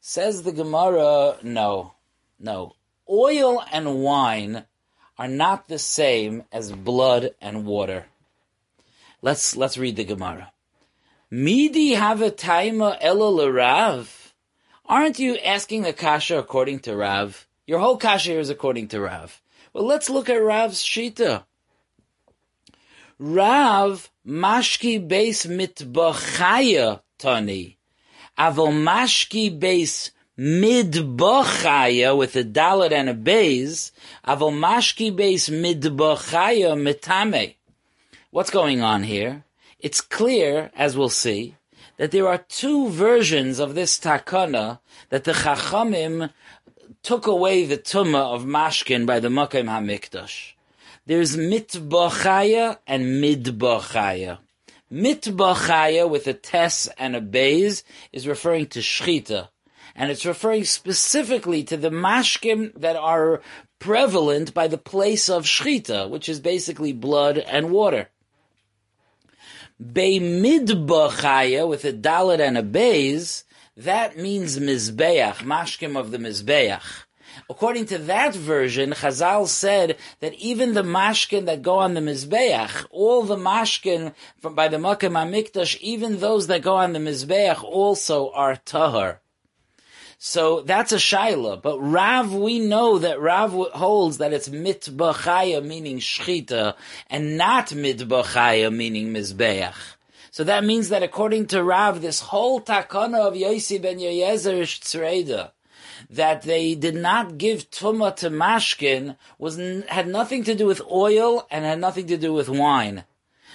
Says 0.00 0.44
the 0.44 0.52
Gemara, 0.52 1.36
no. 1.42 1.94
No. 2.40 2.74
Oil 3.08 3.62
and 3.70 4.02
wine 4.02 4.64
are 5.18 5.28
not 5.28 5.68
the 5.68 5.78
same 5.78 6.44
as 6.50 6.72
blood 6.72 7.34
and 7.40 7.66
water. 7.66 8.06
Let's 9.20 9.54
let's 9.54 9.76
read 9.76 9.96
the 9.96 10.04
Gemara. 10.04 10.50
Midi 11.30 11.92
have 11.92 12.22
a 12.22 12.30
taima. 12.30 12.96
Aren't 14.86 15.18
you 15.18 15.36
asking 15.36 15.82
the 15.82 15.92
kasha 15.92 16.38
according 16.38 16.80
to 16.80 16.96
Rav? 16.96 17.46
Your 17.66 17.78
whole 17.80 17.98
kasha 17.98 18.38
is 18.38 18.48
according 18.48 18.88
to 18.88 19.00
Rav. 19.00 19.42
Well, 19.72 19.84
let's 19.84 20.08
look 20.08 20.30
at 20.30 20.42
Rav's 20.42 20.82
shita. 20.82 21.44
Rav 23.18 24.10
mashki 24.26 25.06
base 25.06 25.44
mitbachaya 25.44 27.02
tani. 27.18 27.76
Avol 28.38 28.72
mashki 28.72 29.56
base 29.56 30.10
midbochaya 30.40 32.16
with 32.16 32.34
a 32.34 32.42
dalet 32.42 32.92
and 32.92 33.10
a 33.10 33.14
bays, 33.14 33.92
avol 34.26 34.50
mashki 34.50 35.14
base 35.14 35.50
midbochaya 35.50 36.72
mitame. 36.80 37.56
What's 38.30 38.48
going 38.48 38.80
on 38.80 39.02
here? 39.02 39.44
It's 39.80 40.00
clear, 40.00 40.70
as 40.74 40.96
we'll 40.96 41.10
see, 41.10 41.56
that 41.98 42.10
there 42.10 42.26
are 42.26 42.38
two 42.38 42.88
versions 42.88 43.58
of 43.58 43.74
this 43.74 43.98
takana 43.98 44.78
that 45.10 45.24
the 45.24 45.32
Chachamim 45.32 46.30
took 47.02 47.26
away 47.26 47.66
the 47.66 47.76
tumah 47.76 48.34
of 48.34 48.44
mashkin 48.44 49.04
by 49.04 49.20
the 49.20 49.28
Makim 49.28 49.66
Hamikdash. 49.66 50.52
There's 51.04 51.36
mitbochaya 51.36 52.78
and 52.86 53.22
midbochaya. 53.22 54.38
Mitbochaya 54.90 56.08
with 56.08 56.26
a 56.26 56.32
tes 56.32 56.88
and 56.96 57.14
a 57.14 57.20
bays 57.20 57.84
is 58.10 58.26
referring 58.26 58.68
to 58.68 58.78
shchita 58.78 59.48
and 60.00 60.10
it's 60.10 60.24
referring 60.24 60.64
specifically 60.64 61.62
to 61.62 61.76
the 61.76 61.90
mashkim 61.90 62.72
that 62.74 62.96
are 62.96 63.42
prevalent 63.78 64.54
by 64.54 64.66
the 64.66 64.78
place 64.78 65.28
of 65.28 65.44
shchita, 65.44 66.08
which 66.08 66.26
is 66.26 66.40
basically 66.40 66.94
blood 66.94 67.36
and 67.36 67.70
water. 67.70 68.08
Beimidbachaya, 69.78 71.68
with 71.68 71.84
a 71.84 71.92
dalit 71.92 72.40
and 72.40 72.56
a 72.56 72.62
beis, 72.62 73.44
that 73.76 74.16
means 74.16 74.58
mizbeach, 74.58 75.34
mashkim 75.44 75.98
of 75.98 76.12
the 76.12 76.18
mizbeach. 76.18 77.04
According 77.50 77.84
to 77.86 77.98
that 77.98 78.34
version, 78.34 78.92
Chazal 78.92 79.48
said 79.48 79.98
that 80.20 80.32
even 80.36 80.72
the 80.72 80.82
mashkin 80.82 81.44
that 81.44 81.60
go 81.60 81.76
on 81.76 81.92
the 81.92 82.00
mizbeach, 82.00 82.86
all 82.90 83.22
the 83.22 83.36
mashkin 83.36 84.14
from, 84.40 84.54
by 84.54 84.68
the 84.68 84.78
Makkah 84.78 85.10
Mikdash, 85.10 85.76
even 85.82 86.20
those 86.20 86.46
that 86.46 86.62
go 86.62 86.76
on 86.76 86.94
the 86.94 86.98
mizbeach 86.98 87.62
also 87.62 88.30
are 88.30 88.56
tahar. 88.56 89.20
So 90.22 90.60
that's 90.60 90.92
a 90.92 90.96
shaila. 90.96 91.62
But 91.62 91.80
Rav, 91.80 92.34
we 92.34 92.58
know 92.58 92.98
that 92.98 93.18
Rav 93.22 93.52
holds 93.52 94.18
that 94.18 94.34
it's 94.34 94.50
mitbachaya, 94.50 95.64
meaning 95.64 95.98
shchita, 95.98 96.74
and 97.08 97.38
not 97.38 97.68
mitbachaya, 97.68 98.70
meaning 98.70 99.14
mizbeach. 99.14 99.72
So 100.30 100.44
that 100.44 100.62
means 100.62 100.90
that 100.90 101.02
according 101.02 101.46
to 101.46 101.64
Rav, 101.64 102.02
this 102.02 102.20
whole 102.20 102.60
takana 102.60 103.28
of 103.28 103.32
Yosi 103.32 103.80
ben 103.80 103.98
Yoyezer 103.98 104.60
ish 104.60 104.82
tzreida, 104.82 105.52
that 106.10 106.42
they 106.42 106.74
did 106.74 106.96
not 106.96 107.38
give 107.38 107.70
tuma 107.70 108.14
to 108.16 108.28
mashkin 108.28 109.16
was 109.38 109.56
had 109.88 110.06
nothing 110.06 110.44
to 110.44 110.54
do 110.54 110.66
with 110.66 110.82
oil 110.90 111.46
and 111.50 111.64
had 111.64 111.80
nothing 111.80 112.06
to 112.08 112.18
do 112.18 112.34
with 112.34 112.50
wine. 112.50 113.04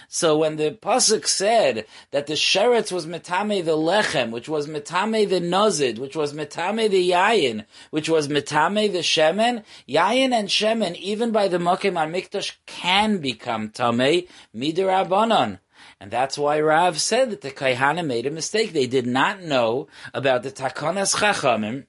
So 0.07 0.37
when 0.37 0.57
the 0.57 0.71
pasuk 0.71 1.27
said 1.27 1.85
that 2.11 2.27
the 2.27 2.33
sheretz 2.33 2.91
was 2.91 3.05
metame 3.05 3.63
the 3.63 3.77
lechem, 3.77 4.31
which 4.31 4.47
was 4.47 4.67
metame 4.67 5.27
the 5.27 5.41
nozid, 5.41 5.99
which 5.99 6.15
was 6.15 6.33
metame 6.33 6.89
the 6.89 7.11
yayin, 7.11 7.65
which 7.91 8.09
was 8.09 8.27
metame 8.27 8.91
the 8.91 8.99
shemen, 8.99 9.63
yayin 9.87 10.31
and 10.31 10.49
shemen, 10.49 10.95
even 10.95 11.31
by 11.31 11.47
the 11.47 11.57
mokim 11.57 11.97
on 11.97 12.11
mikdash, 12.11 12.55
can 12.65 13.17
become 13.19 13.69
tame 13.69 14.27
midirabanan. 14.55 15.59
And 15.99 16.11
that's 16.11 16.37
why 16.37 16.59
Rav 16.59 16.99
said 16.99 17.31
that 17.31 17.41
the 17.41 17.51
Kayhana 17.51 18.05
made 18.05 18.25
a 18.25 18.31
mistake. 18.31 18.73
They 18.73 18.87
did 18.87 19.07
not 19.07 19.41
know 19.41 19.87
about 20.13 20.43
the 20.43 20.51
Takonas 20.51 21.15
Chachamim, 21.15 21.85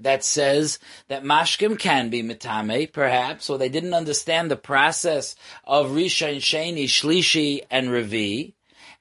that 0.00 0.24
says 0.24 0.78
that 1.08 1.22
mashkim 1.22 1.78
can 1.78 2.10
be 2.10 2.22
mitame, 2.22 2.92
perhaps, 2.92 3.50
or 3.50 3.58
they 3.58 3.68
didn't 3.68 3.94
understand 3.94 4.50
the 4.50 4.56
process 4.56 5.36
of 5.64 5.90
Rishon, 5.90 6.36
Sheni, 6.36 6.84
Shlishi, 6.84 7.62
and 7.70 7.88
Revi, 7.88 8.54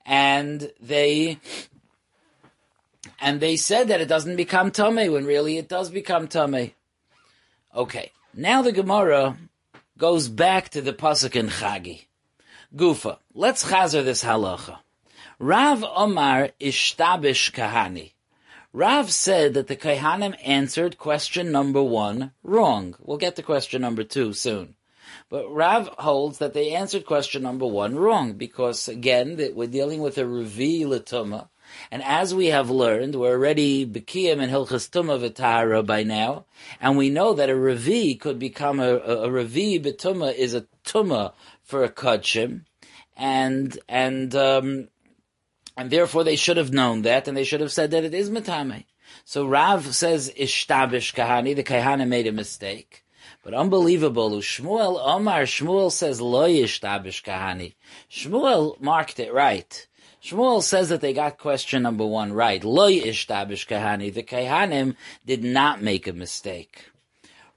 and 0.06 0.72
they 0.82 1.40
and 3.22 3.40
they 3.40 3.56
said 3.56 3.88
that 3.90 4.02
it 4.02 4.08
doesn't 4.08 4.36
become 4.36 4.72
tame 4.72 5.12
when 5.12 5.26
really 5.26 5.58
it 5.58 5.70
does 5.70 5.90
become 5.90 6.28
tame. 6.28 6.72
Okay, 7.76 8.12
now 8.34 8.62
the 8.62 8.72
Gemara 8.72 9.38
goes 9.98 10.28
back 10.28 10.70
to 10.70 10.82
the 10.82 10.94
pasuk 10.94 11.36
in 11.36 11.48
Chagi. 11.48 12.06
Gufa, 12.76 13.18
let's 13.34 13.66
chazer 13.66 14.04
this 14.04 14.24
halacha. 14.24 14.80
Rav 15.40 15.84
Omar 15.84 16.50
ishtabish 16.60 17.52
kahani. 17.52 18.14
Rav 18.72 19.12
said 19.12 19.56
that 19.56 19.66
the 19.66 19.76
Kaihanim 19.76 20.36
answered 20.46 21.00
question 21.00 21.52
number 21.52 21.82
one 21.82 22.34
wrong. 22.44 22.96
We'll 23.00 23.18
get 23.18 23.36
to 23.38 23.42
question 23.42 23.82
number 23.82 24.04
two 24.04 24.32
soon. 24.34 24.76
But 25.28 25.50
Rav 25.50 25.88
holds 25.98 26.38
that 26.38 26.54
they 26.54 26.74
answered 26.74 27.06
question 27.06 27.42
number 27.42 27.66
one 27.66 27.96
wrong 27.96 28.34
because, 28.34 28.88
again, 28.88 29.38
that 29.38 29.56
we're 29.56 29.68
dealing 29.68 30.02
with 30.02 30.20
a 30.20 30.24
Revi 30.24 30.82
Latuma. 30.82 31.50
And 31.90 32.04
as 32.04 32.36
we 32.36 32.48
have 32.48 32.70
learned, 32.70 33.16
we're 33.16 33.32
already 33.32 33.88
Bekiyim 33.88 34.40
and 34.40 34.52
Hilchas 34.52 34.88
Tumah 34.88 35.20
V'Tahara 35.20 35.84
by 35.84 36.04
now, 36.04 36.46
and 36.80 36.96
we 36.96 37.10
know 37.10 37.34
that 37.34 37.50
a 37.50 37.54
Revi 37.54 38.20
could 38.20 38.38
become 38.38 38.80
a, 38.80 38.98
a, 38.98 39.24
a 39.24 39.30
Revi 39.30 40.34
is 40.36 40.54
a 40.54 40.66
Tumah 40.84 41.34
for 41.64 41.84
a 41.84 41.90
Kudshim, 41.90 42.66
and, 43.16 43.78
and, 43.88 44.34
um, 44.36 44.90
and 45.80 45.90
therefore 45.90 46.26
they 46.26 46.36
should 46.36 46.58
have 46.58 46.74
known 46.74 47.04
that, 47.04 47.30
and 47.30 47.38
they 47.38 47.46
should 47.46 47.62
have 47.62 47.72
said 47.72 47.92
that 47.92 48.04
it 48.04 48.14
is 48.14 48.30
Matame. 48.30 48.84
So 49.24 49.48
Rav 49.48 49.96
says 49.96 50.30
ishtabish 50.38 51.16
kahani, 51.16 51.56
the 51.56 51.64
kahana 51.64 52.06
made 52.06 52.28
a 52.28 52.34
mistake. 52.34 53.06
But 53.46 53.54
unbelievable, 53.54 54.32
Shmuel 54.32 55.00
Omar, 55.02 55.44
Shmuel 55.44 55.90
says 55.90 56.20
lo 56.20 56.50
ishtabish 56.50 57.24
kahani. 57.24 57.76
Shmuel 58.12 58.82
marked 58.82 59.22
it 59.22 59.34
right. 59.34 59.88
Shmuel 60.22 60.62
says 60.62 60.90
that 60.90 61.00
they 61.00 61.14
got 61.14 61.38
question 61.38 61.84
number 61.84 62.06
one 62.06 62.34
right. 62.34 62.62
Lo 62.62 62.90
ishtabish 62.90 63.66
kahani. 63.66 64.14
The 64.14 64.24
kahanim 64.24 64.98
did 65.26 65.46
not 65.46 65.82
make 65.82 66.08
a 66.08 66.14
mistake. 66.14 66.92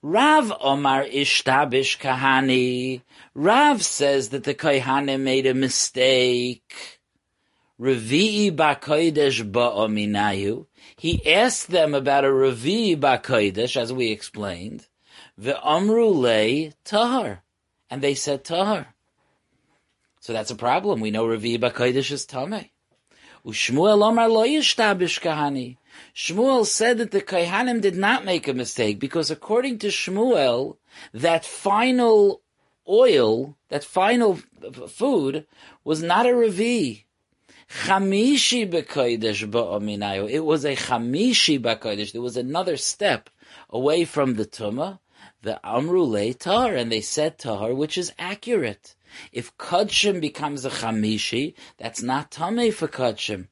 Rav 0.00 0.52
Omar 0.60 1.06
ishtabish 1.06 1.98
kahani. 1.98 3.02
Rav 3.34 3.82
says 3.82 4.28
that 4.28 4.44
the 4.44 4.54
kahanim 4.54 5.22
made 5.22 5.46
a 5.46 5.54
mistake. 5.54 7.00
Revi'i 7.82 8.54
Bakodesh 8.54 9.42
Ba'ominayu. 9.50 10.66
He 10.96 11.28
asked 11.28 11.68
them 11.68 11.96
about 11.96 12.24
a 12.24 12.28
Revi'i 12.28 12.96
Bakodesh, 12.96 13.76
as 13.76 13.92
we 13.92 14.12
explained. 14.12 14.86
Ve'amru 15.40 16.14
le 16.14 16.74
tahar. 16.84 17.42
And 17.90 18.00
they 18.00 18.14
said 18.14 18.44
tahar. 18.44 18.94
So 20.20 20.32
that's 20.32 20.52
a 20.52 20.54
problem. 20.54 21.00
We 21.00 21.10
know 21.10 21.26
Revi'i 21.26 21.58
Bakodesh 21.58 22.12
is 22.12 22.24
tameh. 22.24 22.70
Ushmuel 23.44 24.04
Omar 24.04 24.28
lo 24.28 24.46
yishtabish 24.46 25.20
kahani. 25.20 25.76
Shmuel 26.14 26.64
said 26.64 26.98
that 26.98 27.10
the 27.10 27.20
Kaihanim 27.20 27.80
did 27.80 27.96
not 27.96 28.24
make 28.24 28.46
a 28.46 28.54
mistake 28.54 29.00
because 29.00 29.28
according 29.28 29.78
to 29.80 29.88
Shmuel, 29.88 30.76
that 31.12 31.44
final 31.44 32.42
oil, 32.88 33.56
that 33.70 33.82
final 33.82 34.38
food, 34.86 35.46
was 35.82 36.00
not 36.00 36.26
a 36.26 36.30
Revi. 36.30 37.06
Chamishi 37.80 38.70
b'kodesh 38.70 39.50
ba'ominayu. 39.50 40.30
It 40.30 40.40
was 40.40 40.64
a 40.64 40.76
chamishi 40.76 41.58
b'kodesh. 41.58 42.12
There 42.12 42.20
was 42.20 42.36
another 42.36 42.76
step 42.76 43.30
away 43.70 44.04
from 44.04 44.34
the 44.34 44.44
tuma, 44.44 44.98
the 45.40 45.58
amrule 45.64 46.38
tar, 46.38 46.74
and 46.74 46.92
they 46.92 47.00
said 47.00 47.38
tar, 47.38 47.74
which 47.74 47.96
is 47.96 48.12
accurate. 48.18 48.94
If 49.32 49.56
kudshim 49.56 50.20
becomes 50.20 50.66
a 50.66 50.70
chamishi, 50.70 51.54
that's 51.78 52.02
not 52.02 52.30
tame 52.30 52.72
for 52.72 52.88
kudshim. 52.88 53.48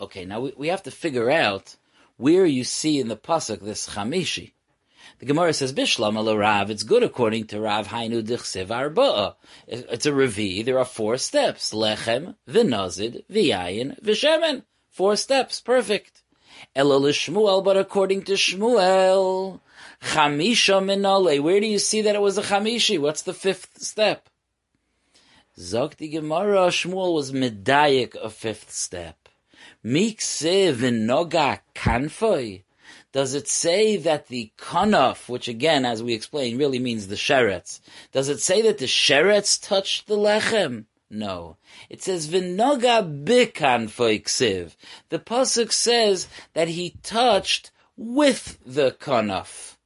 Okay, 0.00 0.24
now 0.24 0.40
we, 0.40 0.54
we 0.56 0.68
have 0.68 0.82
to 0.84 0.90
figure 0.90 1.30
out 1.30 1.76
where 2.16 2.46
you 2.46 2.64
see 2.64 2.98
in 2.98 3.08
the 3.08 3.16
pasuk 3.16 3.60
this 3.60 3.90
chamishi. 3.90 4.52
The 5.22 5.26
Gemara 5.26 5.52
says, 5.52 5.72
Bishlam 5.72 6.16
ala 6.16 6.36
Rav, 6.36 6.68
it's 6.68 6.82
good 6.82 7.04
according 7.04 7.44
to 7.46 7.60
Rav 7.60 7.86
Hainu 7.86 8.24
Dichsev 8.24 8.66
Arba'a. 8.66 9.36
It's 9.68 10.04
a 10.04 10.10
Revi, 10.10 10.64
there 10.64 10.80
are 10.80 10.84
four 10.84 11.16
steps. 11.16 11.72
Lechem, 11.72 12.34
V'nazid, 12.48 13.22
V'yayin, 13.30 14.02
V'shemen. 14.02 14.64
Four 14.90 15.14
steps, 15.14 15.60
perfect. 15.60 16.24
Ela 16.74 16.98
Shmuel, 16.98 17.62
but 17.62 17.76
according 17.76 18.22
to 18.22 18.32
Shmuel, 18.32 19.60
Chamisha 20.02 20.82
Minale, 20.82 21.40
where 21.40 21.60
do 21.60 21.66
you 21.66 21.78
see 21.78 22.02
that 22.02 22.16
it 22.16 22.20
was 22.20 22.36
a 22.36 22.42
Chamishi? 22.42 22.98
What's 22.98 23.22
the 23.22 23.32
fifth 23.32 23.80
step? 23.80 24.28
Zok 25.56 25.98
Gemara, 25.98 26.66
Shmuel 26.66 27.14
was 27.14 27.30
medayik 27.30 28.16
a 28.16 28.28
fifth 28.28 28.72
step. 28.72 29.28
Mikse 29.84 30.74
v'noga 30.74 31.60
kanfoy. 31.76 32.64
Does 33.12 33.34
it 33.34 33.46
say 33.46 33.98
that 33.98 34.28
the 34.28 34.52
kanaf, 34.56 35.28
which 35.28 35.46
again, 35.46 35.84
as 35.84 36.02
we 36.02 36.14
explained, 36.14 36.58
really 36.58 36.78
means 36.78 37.06
the 37.06 37.14
sheretz, 37.14 37.80
does 38.10 38.30
it 38.30 38.40
say 38.40 38.62
that 38.62 38.78
the 38.78 38.86
sheretz 38.86 39.60
touched 39.60 40.06
the 40.06 40.16
lechem? 40.16 40.86
No. 41.10 41.58
It 41.90 42.02
says 42.02 42.28
v'noga 42.28 43.24
bikan 43.24 43.90
foiksiv. 43.90 44.76
The 45.10 45.18
pasuk 45.18 45.70
says 45.72 46.26
that 46.54 46.68
he 46.68 46.96
touched 47.02 47.70
with 47.98 48.58
the 48.64 48.92
kanaf. 48.92 49.76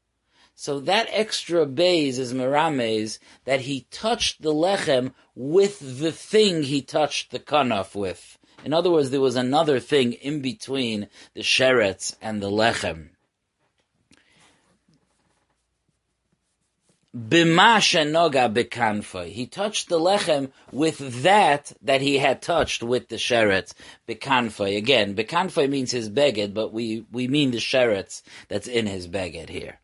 So 0.54 0.78
that 0.80 1.08
extra 1.10 1.66
bays 1.66 2.20
is 2.20 2.32
merames 2.32 3.18
that 3.44 3.62
he 3.62 3.88
touched 3.90 4.42
the 4.42 4.54
lechem 4.54 5.12
with 5.34 5.98
the 5.98 6.12
thing 6.12 6.62
he 6.62 6.80
touched 6.80 7.32
the 7.32 7.40
kanaf 7.40 7.96
with. 7.96 8.38
In 8.64 8.72
other 8.72 8.90
words, 8.90 9.10
there 9.10 9.20
was 9.20 9.36
another 9.36 9.80
thing 9.80 10.12
in 10.12 10.40
between 10.40 11.08
the 11.34 11.42
sheretz 11.42 12.14
and 12.22 12.40
the 12.40 12.50
lechem. 12.50 13.10
Bimasha 17.16 18.04
noga 18.04 18.52
bekanfoi. 18.52 19.32
He 19.32 19.46
touched 19.46 19.88
the 19.88 19.98
lechem 19.98 20.50
with 20.70 21.22
that 21.22 21.72
that 21.80 22.02
he 22.02 22.18
had 22.18 22.42
touched 22.42 22.82
with 22.82 23.08
the 23.08 23.16
sheretz. 23.16 23.72
Bekanfoi. 24.06 24.76
Again, 24.76 25.14
bekanfoi 25.14 25.70
means 25.70 25.92
his 25.92 26.10
beged, 26.10 26.52
but 26.52 26.74
we, 26.74 27.06
we 27.10 27.26
mean 27.26 27.52
the 27.52 27.56
sheretz 27.56 28.22
that's 28.48 28.68
in 28.68 28.86
his 28.86 29.08
beged 29.08 29.48
here. 29.48 29.80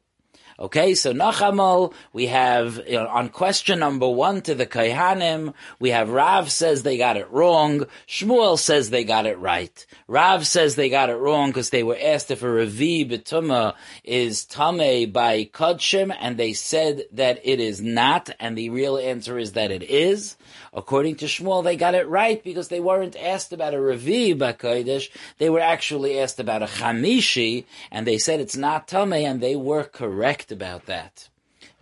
Okay, 0.58 0.94
so 0.94 1.14
Nachamol, 1.14 1.94
we 2.12 2.26
have 2.26 2.76
you 2.86 2.92
know, 2.92 3.08
on 3.08 3.30
question 3.30 3.78
number 3.78 4.08
one 4.08 4.42
to 4.42 4.54
the 4.54 4.66
Kaihanim, 4.66 5.54
we 5.80 5.90
have 5.90 6.10
Rav 6.10 6.52
says 6.52 6.82
they 6.82 6.98
got 6.98 7.16
it 7.16 7.30
wrong. 7.30 7.86
Shmuel 8.06 8.58
says 8.58 8.90
they 8.90 9.04
got 9.04 9.24
it 9.24 9.38
right. 9.38 9.86
Rav 10.08 10.46
says 10.46 10.76
they 10.76 10.90
got 10.90 11.08
it 11.08 11.16
wrong 11.16 11.50
because 11.50 11.70
they 11.70 11.82
were 11.82 11.96
asked 11.98 12.30
if 12.30 12.42
a 12.42 12.46
Revi 12.46 13.10
Betuma 13.10 13.74
is 14.04 14.44
Tame 14.44 15.10
by 15.10 15.44
Kodshim, 15.44 16.14
and 16.20 16.36
they 16.36 16.52
said 16.52 17.04
that 17.12 17.40
it 17.44 17.58
is 17.58 17.80
not, 17.80 18.28
and 18.38 18.56
the 18.56 18.68
real 18.68 18.98
answer 18.98 19.38
is 19.38 19.52
that 19.52 19.70
it 19.70 19.82
is. 19.82 20.36
According 20.74 21.16
to 21.16 21.26
Shmuel, 21.26 21.64
they 21.64 21.76
got 21.76 21.94
it 21.94 22.08
right 22.08 22.42
because 22.44 22.68
they 22.68 22.80
weren't 22.80 23.16
asked 23.16 23.52
about 23.52 23.74
a 23.74 23.78
Revi 23.78 24.36
Bakodesh, 24.36 25.08
they 25.38 25.48
were 25.48 25.60
actually 25.60 26.18
asked 26.18 26.40
about 26.40 26.62
a 26.62 26.66
Chamishi, 26.66 27.64
and 27.90 28.06
they 28.06 28.18
said 28.18 28.40
it's 28.40 28.56
not 28.56 28.86
Tame, 28.86 29.12
and 29.12 29.40
they 29.40 29.56
were 29.56 29.84
correct 29.84 30.41
about 30.50 30.86
that. 30.86 31.28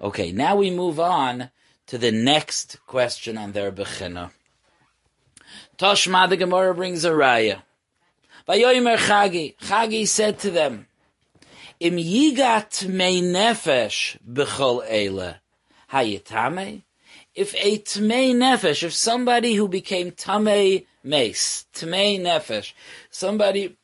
Okay, 0.03 0.33
now 0.33 0.57
we 0.57 0.71
move 0.71 1.01
on 1.01 1.51
to 1.87 1.99
the 1.99 2.13
next 2.13 2.79
question 2.87 3.39
on 3.39 3.53
their 3.53 3.73
Bechina. 3.73 4.33
Toshma, 5.79 6.29
the 6.29 6.37
Gemara 6.37 6.75
brings 6.75 7.05
a 7.05 7.11
raya. 7.11 7.63
Vayomer 8.47 8.97
Chagi. 8.97 9.57
Chagi 9.59 10.07
said 10.07 10.39
to 10.41 10.51
them, 10.51 10.87
Im 11.81 11.97
yigat 11.97 12.87
mei 12.87 13.23
nefesh 13.23 14.19
b'chol 14.31 14.87
eile, 14.91 15.37
hayitame? 15.91 16.83
If 17.35 17.55
a 17.55 17.79
tmei 17.79 18.35
nefesh, 18.35 18.83
if 18.83 18.93
somebody 18.93 19.55
who 19.55 19.69
became 19.69 20.11
tamei 20.11 20.85
mace, 21.03 21.65
tmei 21.75 22.21
nefesh, 22.21 22.73
somebody 23.11 23.79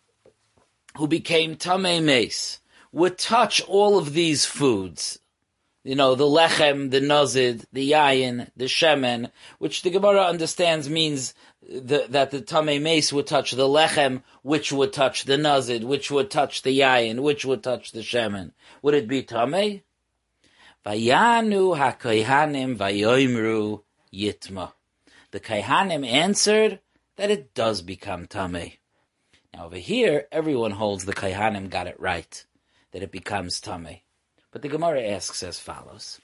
who 0.97 1.09
became 1.09 1.56
tamei 1.56 2.02
mace, 2.02 2.61
would 2.97 3.19
touch 3.19 3.61
all 3.69 3.99
of 3.99 4.15
these 4.15 4.47
foods, 4.47 5.19
you 5.85 5.95
know, 5.95 6.15
the 6.15 6.25
lechem, 6.25 6.91
the 6.91 6.99
nozid, 6.99 7.62
the 7.71 7.91
yayin, 7.91 8.49
the 8.57 8.65
shemen, 8.65 9.31
which 9.59 9.83
the 9.83 9.91
Gemara 9.91 10.23
understands 10.23 10.88
means 10.88 11.35
the, 11.61 12.07
that 12.09 12.31
the 12.31 12.41
tamei 12.41 12.81
mace 12.81 13.12
would 13.12 13.26
touch 13.26 13.50
the 13.50 13.69
lechem, 13.69 14.23
which 14.41 14.73
would 14.73 14.95
touch 14.95 15.25
the 15.25 15.37
nozid, 15.37 15.85
which 15.85 16.11
would 16.11 16.31
touch 16.31 16.62
the 16.62 16.79
yayin, 16.79 17.21
which 17.21 17.45
would 17.45 17.62
touch 17.62 17.93
the 17.93 18.00
shemen. 18.00 18.53
Would 18.81 18.95
it 18.95 19.07
be 19.07 19.23
tamei? 19.23 19.83
Vayanu 20.87 21.76
hakoyhanim 21.76 22.79
vayoimru 22.79 23.83
yitma. 24.11 24.73
The 25.33 25.41
kaihanim 25.41 26.07
answered 26.07 26.81
that 27.17 27.31
it 27.31 27.53
does 27.53 27.83
become 27.83 28.26
tamei. 28.26 28.79
Now 29.53 29.67
over 29.67 29.76
here, 29.76 30.29
everyone 30.33 30.71
holds 30.71 31.05
the 31.05 31.12
kaihanim 31.12 31.69
got 31.69 31.88
it 31.88 32.00
right, 32.00 32.43
that 32.93 33.02
it 33.02 33.12
becomes 33.12 33.61
tamei. 33.61 34.02
But 34.50 34.62
the 34.62 34.69
Gemara 34.69 35.02
asks 35.02 35.43
as 35.43 35.59
follows: 35.59 36.21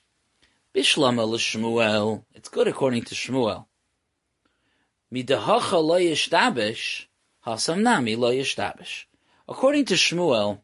Bishlama 0.74 1.26
l'Shmuel. 1.26 2.24
It's 2.34 2.48
good 2.48 2.68
according 2.68 3.04
to 3.04 3.14
Shmuel. 3.14 3.66
Midahacha 5.12 5.82
lo 5.82 5.98
yishtabish, 5.98 7.06
hasam 7.46 7.82
nami 7.82 8.16
lo 8.16 8.32
yishtabish. 8.32 9.04
According 9.48 9.84
to 9.86 9.94
Shmuel, 9.94 10.60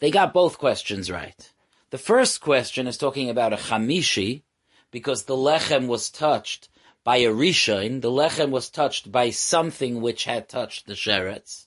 they 0.00 0.10
got 0.10 0.34
both 0.34 0.58
questions 0.58 1.10
right. 1.10 1.52
The 1.90 1.98
first 1.98 2.40
question 2.40 2.88
is 2.88 2.98
talking 2.98 3.30
about 3.30 3.52
a 3.52 3.56
chamishi, 3.56 4.42
because 4.90 5.24
the 5.24 5.36
lechem 5.36 5.86
was 5.86 6.10
touched 6.10 6.68
by 7.04 7.18
a 7.18 7.30
rishon. 7.30 8.00
The 8.00 8.10
lechem 8.10 8.50
was 8.50 8.70
touched 8.70 9.12
by 9.12 9.30
something 9.30 10.00
which 10.00 10.24
had 10.24 10.48
touched 10.48 10.86
the 10.86 10.94
sheretz. 10.94 11.66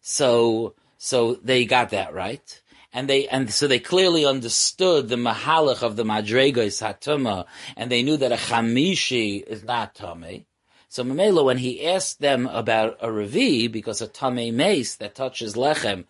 So, 0.00 0.74
so 0.98 1.34
they 1.34 1.64
got 1.64 1.90
that 1.90 2.14
right 2.14 2.60
and 2.96 3.10
they 3.10 3.28
and 3.28 3.52
so 3.52 3.68
they 3.68 3.78
clearly 3.78 4.24
understood 4.24 5.08
the 5.08 5.16
mahalach 5.16 5.82
of 5.82 5.96
the 5.96 6.04
madregos 6.04 6.80
hatuma, 6.80 7.44
and 7.76 7.90
they 7.90 8.02
knew 8.02 8.16
that 8.16 8.32
a 8.32 8.36
chamishi 8.36 9.42
is 9.46 9.62
not 9.62 9.94
tummy. 9.94 10.46
So 10.88 11.04
Mamela, 11.04 11.44
when 11.44 11.58
he 11.58 11.86
asked 11.86 12.20
them 12.20 12.46
about 12.46 12.96
a 13.02 13.08
revi, 13.08 13.70
because 13.70 14.00
a 14.00 14.08
tame 14.08 14.56
mace 14.56 14.96
that 14.96 15.14
touches 15.14 15.54
lechem 15.54 16.04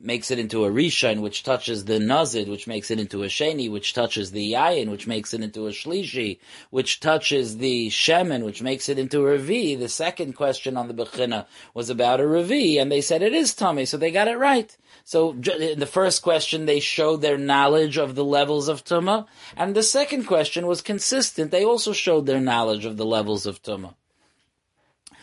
makes 0.00 0.30
it 0.30 0.38
into 0.38 0.64
a 0.64 0.70
rishon, 0.70 1.20
which 1.20 1.42
touches 1.42 1.84
the 1.84 1.98
nazid, 1.98 2.48
which 2.48 2.66
makes 2.66 2.90
it 2.90 2.98
into 2.98 3.22
a 3.22 3.26
sheni, 3.26 3.70
which 3.70 3.92
touches 3.92 4.30
the 4.30 4.52
yayin, 4.52 4.90
which 4.90 5.06
makes 5.06 5.34
it 5.34 5.42
into 5.42 5.66
a 5.66 5.70
shlishi, 5.70 6.38
which 6.70 7.00
touches 7.00 7.58
the 7.58 7.88
shemen, 7.88 8.44
which 8.44 8.62
makes 8.62 8.88
it 8.88 8.98
into 8.98 9.26
a 9.26 9.38
revi. 9.38 9.78
The 9.78 9.88
second 9.88 10.34
question 10.34 10.76
on 10.76 10.88
the 10.88 10.94
bechina 10.94 11.46
was 11.74 11.90
about 11.90 12.20
a 12.20 12.24
revi, 12.24 12.80
and 12.80 12.90
they 12.90 13.00
said 13.00 13.22
it 13.22 13.32
is 13.32 13.54
tummy, 13.54 13.84
so 13.84 13.96
they 13.96 14.10
got 14.10 14.28
it 14.28 14.38
right. 14.38 14.76
So 15.04 15.32
in 15.32 15.78
the 15.78 15.86
first 15.86 16.22
question, 16.22 16.66
they 16.66 16.80
showed 16.80 17.20
their 17.20 17.38
knowledge 17.38 17.96
of 17.96 18.14
the 18.14 18.24
levels 18.24 18.68
of 18.68 18.84
tuma, 18.84 19.26
and 19.56 19.74
the 19.74 19.82
second 19.82 20.24
question 20.24 20.66
was 20.66 20.82
consistent. 20.82 21.50
They 21.50 21.64
also 21.64 21.92
showed 21.92 22.26
their 22.26 22.40
knowledge 22.40 22.84
of 22.84 22.96
the 22.96 23.06
levels 23.06 23.46
of 23.46 23.62
tuma. 23.62 23.94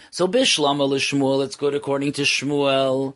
So 0.10 0.28
Bishlama 0.28 0.88
Shmuel, 0.88 1.44
it's 1.44 1.56
good 1.56 1.76
according 1.76 2.14
to 2.14 2.22
Shmuel. 2.22 3.14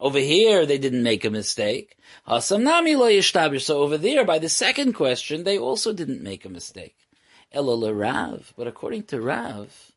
Over 0.00 0.18
here, 0.18 0.66
they 0.66 0.78
didn't 0.78 1.02
make 1.02 1.24
a 1.24 1.30
mistake. 1.30 1.96
Hasam 2.28 2.62
nami 2.62 2.94
lo 2.96 3.06
yishtabish. 3.06 3.62
So 3.62 3.82
over 3.82 3.98
there, 3.98 4.24
by 4.24 4.38
the 4.38 4.48
second 4.48 4.92
question, 4.92 5.44
they 5.44 5.58
also 5.58 5.92
didn't 5.92 6.22
make 6.22 6.44
a 6.44 6.48
mistake. 6.48 6.96
Ela 7.52 7.92
Rav. 7.92 8.52
But 8.56 8.66
according 8.66 9.04
to 9.04 9.20
Rav, 9.20 9.92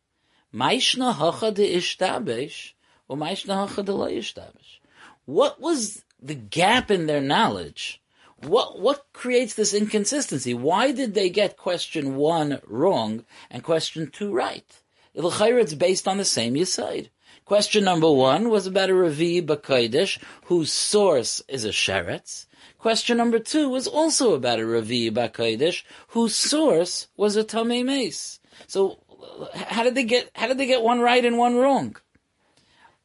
Maishna 0.53 1.13
hacha 1.13 1.51
de 1.51 1.75
ishtabish, 1.75 2.73
or 3.07 3.17
Maishna 3.17 3.67
hacha 3.67 3.83
de 3.83 3.93
lo 3.93 4.09
yishtabish. 4.09 4.79
What 5.25 5.61
was 5.61 6.03
the 6.21 6.35
gap 6.35 6.89
in 6.89 7.05
their 7.05 7.21
knowledge? 7.21 8.01
What 8.37 8.79
what 8.79 9.07
creates 9.13 9.55
this 9.55 9.73
inconsistency? 9.73 10.53
Why 10.53 10.91
did 10.91 11.13
they 11.13 11.29
get 11.29 11.57
question 11.57 12.15
one 12.15 12.61
wrong 12.65 13.25
and 13.49 13.63
question 13.63 14.09
two 14.11 14.31
right? 14.31 14.81
It's 15.17 15.73
based 15.73 16.07
on 16.07 16.17
the 16.17 16.25
same 16.25 16.53
Yisaid. 16.53 17.09
Question 17.45 17.85
number 17.85 18.11
one 18.11 18.49
was 18.49 18.67
about 18.67 18.89
a 18.89 18.93
Ravi 18.93 19.41
Bakaidish, 19.41 20.19
whose 20.45 20.71
source 20.71 21.41
is 21.47 21.65
a 21.65 21.69
Sheretz. 21.69 22.45
Question 22.77 23.17
number 23.17 23.39
two 23.39 23.69
was 23.69 23.87
also 23.87 24.33
about 24.33 24.59
a 24.59 24.65
Ravi 24.65 25.09
Bakaidish, 25.09 25.83
whose 26.09 26.35
source 26.35 27.07
was 27.15 27.35
a 27.35 27.43
Tamei 27.43 27.83
Mace. 27.83 28.39
So, 28.67 28.99
how 29.53 29.83
did 29.83 29.95
they 29.95 30.03
get, 30.03 30.29
how 30.35 30.47
did 30.47 30.57
they 30.57 30.67
get 30.67 30.81
one 30.83 30.99
right 30.99 31.23
and 31.23 31.37
one 31.37 31.55
wrong? 31.55 31.95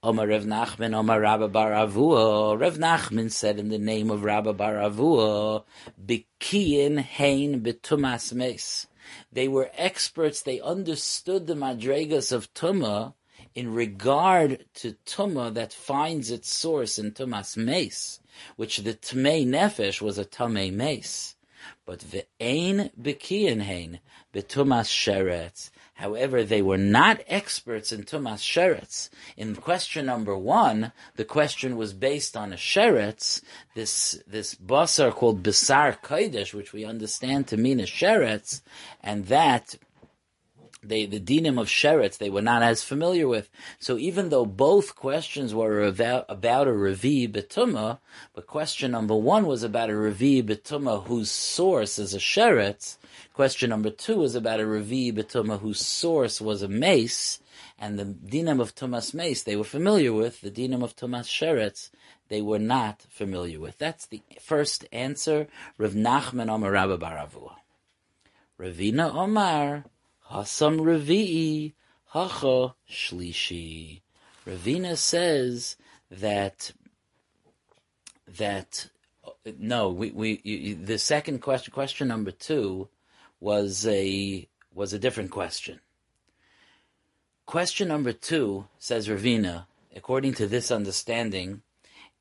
Omar 0.02 0.26
Rev 0.26 0.44
Nachman, 0.44 0.94
Omar 0.94 1.20
Rabba 1.20 1.46
Bar 1.46 1.70
Avua. 1.70 2.58
Rev 2.58 2.76
Nachman 2.76 3.30
said 3.30 3.60
in 3.60 3.68
the 3.68 3.78
name 3.78 4.10
of 4.10 4.24
Rabba 4.24 4.52
Bar 4.52 4.74
Avua, 4.74 5.62
Bikiyin 6.04 6.98
Hain 6.98 7.62
Bitumas 7.62 8.32
Mace. 8.32 8.88
They 9.32 9.48
were 9.48 9.70
experts. 9.74 10.42
They 10.42 10.60
understood 10.60 11.46
the 11.46 11.54
madregas 11.54 12.32
of 12.32 12.52
Tuma 12.54 13.14
in 13.54 13.74
regard 13.74 14.64
to 14.74 14.96
Tuma 15.04 15.52
that 15.54 15.72
finds 15.72 16.30
its 16.30 16.52
source 16.52 16.98
in 16.98 17.12
Tumas 17.12 17.56
Mace, 17.56 18.20
which 18.56 18.78
the 18.78 18.94
Tmei 18.94 19.46
Nefesh 19.46 20.00
was 20.00 20.18
a 20.18 20.24
Tamei 20.24 20.72
Mace. 20.72 21.36
But 21.84 22.00
ve'ein 22.00 22.90
bekiyin 23.00 23.62
hein 23.62 24.00
betumas 24.32 24.88
sheretz. 24.88 25.70
However, 26.02 26.42
they 26.42 26.62
were 26.62 26.84
not 26.98 27.22
experts 27.28 27.92
in 27.92 28.02
tumas 28.02 28.42
sheretz. 28.42 29.08
In 29.36 29.54
question 29.54 30.06
number 30.06 30.36
one, 30.36 30.90
the 31.14 31.24
question 31.24 31.76
was 31.76 31.92
based 31.92 32.36
on 32.36 32.52
a 32.52 32.56
sheretz, 32.56 33.40
this 33.76 34.20
this 34.26 34.56
basar 34.56 35.12
called 35.12 35.44
basar 35.44 35.96
kodesh, 36.02 36.52
which 36.52 36.72
we 36.72 36.84
understand 36.84 37.46
to 37.46 37.56
mean 37.56 37.78
a 37.78 37.84
sheretz, 37.84 38.62
and 39.00 39.26
that 39.26 39.76
they, 40.82 41.06
the 41.06 41.20
dinim 41.20 41.60
of 41.60 41.68
sheretz 41.68 42.18
they 42.18 42.30
were 42.30 42.42
not 42.42 42.62
as 42.62 42.82
familiar 42.82 43.28
with. 43.28 43.48
So 43.78 43.98
even 43.98 44.28
though 44.28 44.46
both 44.46 44.96
questions 44.96 45.54
were 45.54 45.82
about, 45.82 46.26
about 46.28 46.68
a 46.68 46.72
revi 46.72 47.30
betuma, 47.30 47.98
but 48.34 48.46
question 48.46 48.90
number 48.90 49.14
one 49.14 49.46
was 49.46 49.62
about 49.62 49.90
a 49.90 49.94
revi 49.94 50.42
betuma 50.42 51.04
whose 51.04 51.30
source 51.30 51.98
is 51.98 52.14
a 52.14 52.18
sheretz. 52.18 52.96
Question 53.32 53.70
number 53.70 53.90
two 53.90 54.16
was 54.18 54.34
about 54.34 54.60
a 54.60 54.64
revi 54.64 55.12
betuma 55.12 55.60
whose 55.60 55.80
source 55.80 56.40
was 56.40 56.62
a 56.62 56.68
mace, 56.68 57.40
and 57.78 57.98
the 57.98 58.04
dinim 58.04 58.60
of 58.60 58.74
tumas 58.74 59.14
mace 59.14 59.42
they 59.42 59.56
were 59.56 59.64
familiar 59.64 60.12
with. 60.12 60.40
The 60.40 60.50
dinim 60.50 60.82
of 60.82 60.96
tumas 60.96 61.26
sheretz 61.26 61.90
they 62.28 62.42
were 62.42 62.58
not 62.58 63.02
familiar 63.10 63.60
with. 63.60 63.78
That's 63.78 64.06
the 64.06 64.22
first 64.40 64.86
answer. 64.90 65.48
Rav 65.78 65.92
Nachman 65.92 66.48
Omar 66.48 66.72
Rabba 66.72 66.96
Baravua. 66.98 67.56
Ravina 68.58 69.14
Omar. 69.14 69.84
Hasam 70.32 70.80
Revi'i 70.80 71.74
Hacha 72.06 72.74
Shlishi. 72.90 74.00
Ravina 74.46 74.96
says 74.96 75.76
that 76.10 76.72
that 78.26 78.88
no, 79.58 79.90
we, 79.90 80.10
we 80.10 80.40
you, 80.42 80.74
the 80.74 80.98
second 80.98 81.40
question, 81.40 81.72
question 81.72 82.08
number 82.08 82.30
two, 82.30 82.88
was 83.40 83.86
a 83.86 84.48
was 84.74 84.92
a 84.92 84.98
different 84.98 85.30
question. 85.30 85.80
Question 87.44 87.88
number 87.88 88.12
two 88.12 88.66
says 88.78 89.08
Ravina, 89.08 89.66
according 89.94 90.34
to 90.34 90.46
this 90.46 90.70
understanding, 90.70 91.62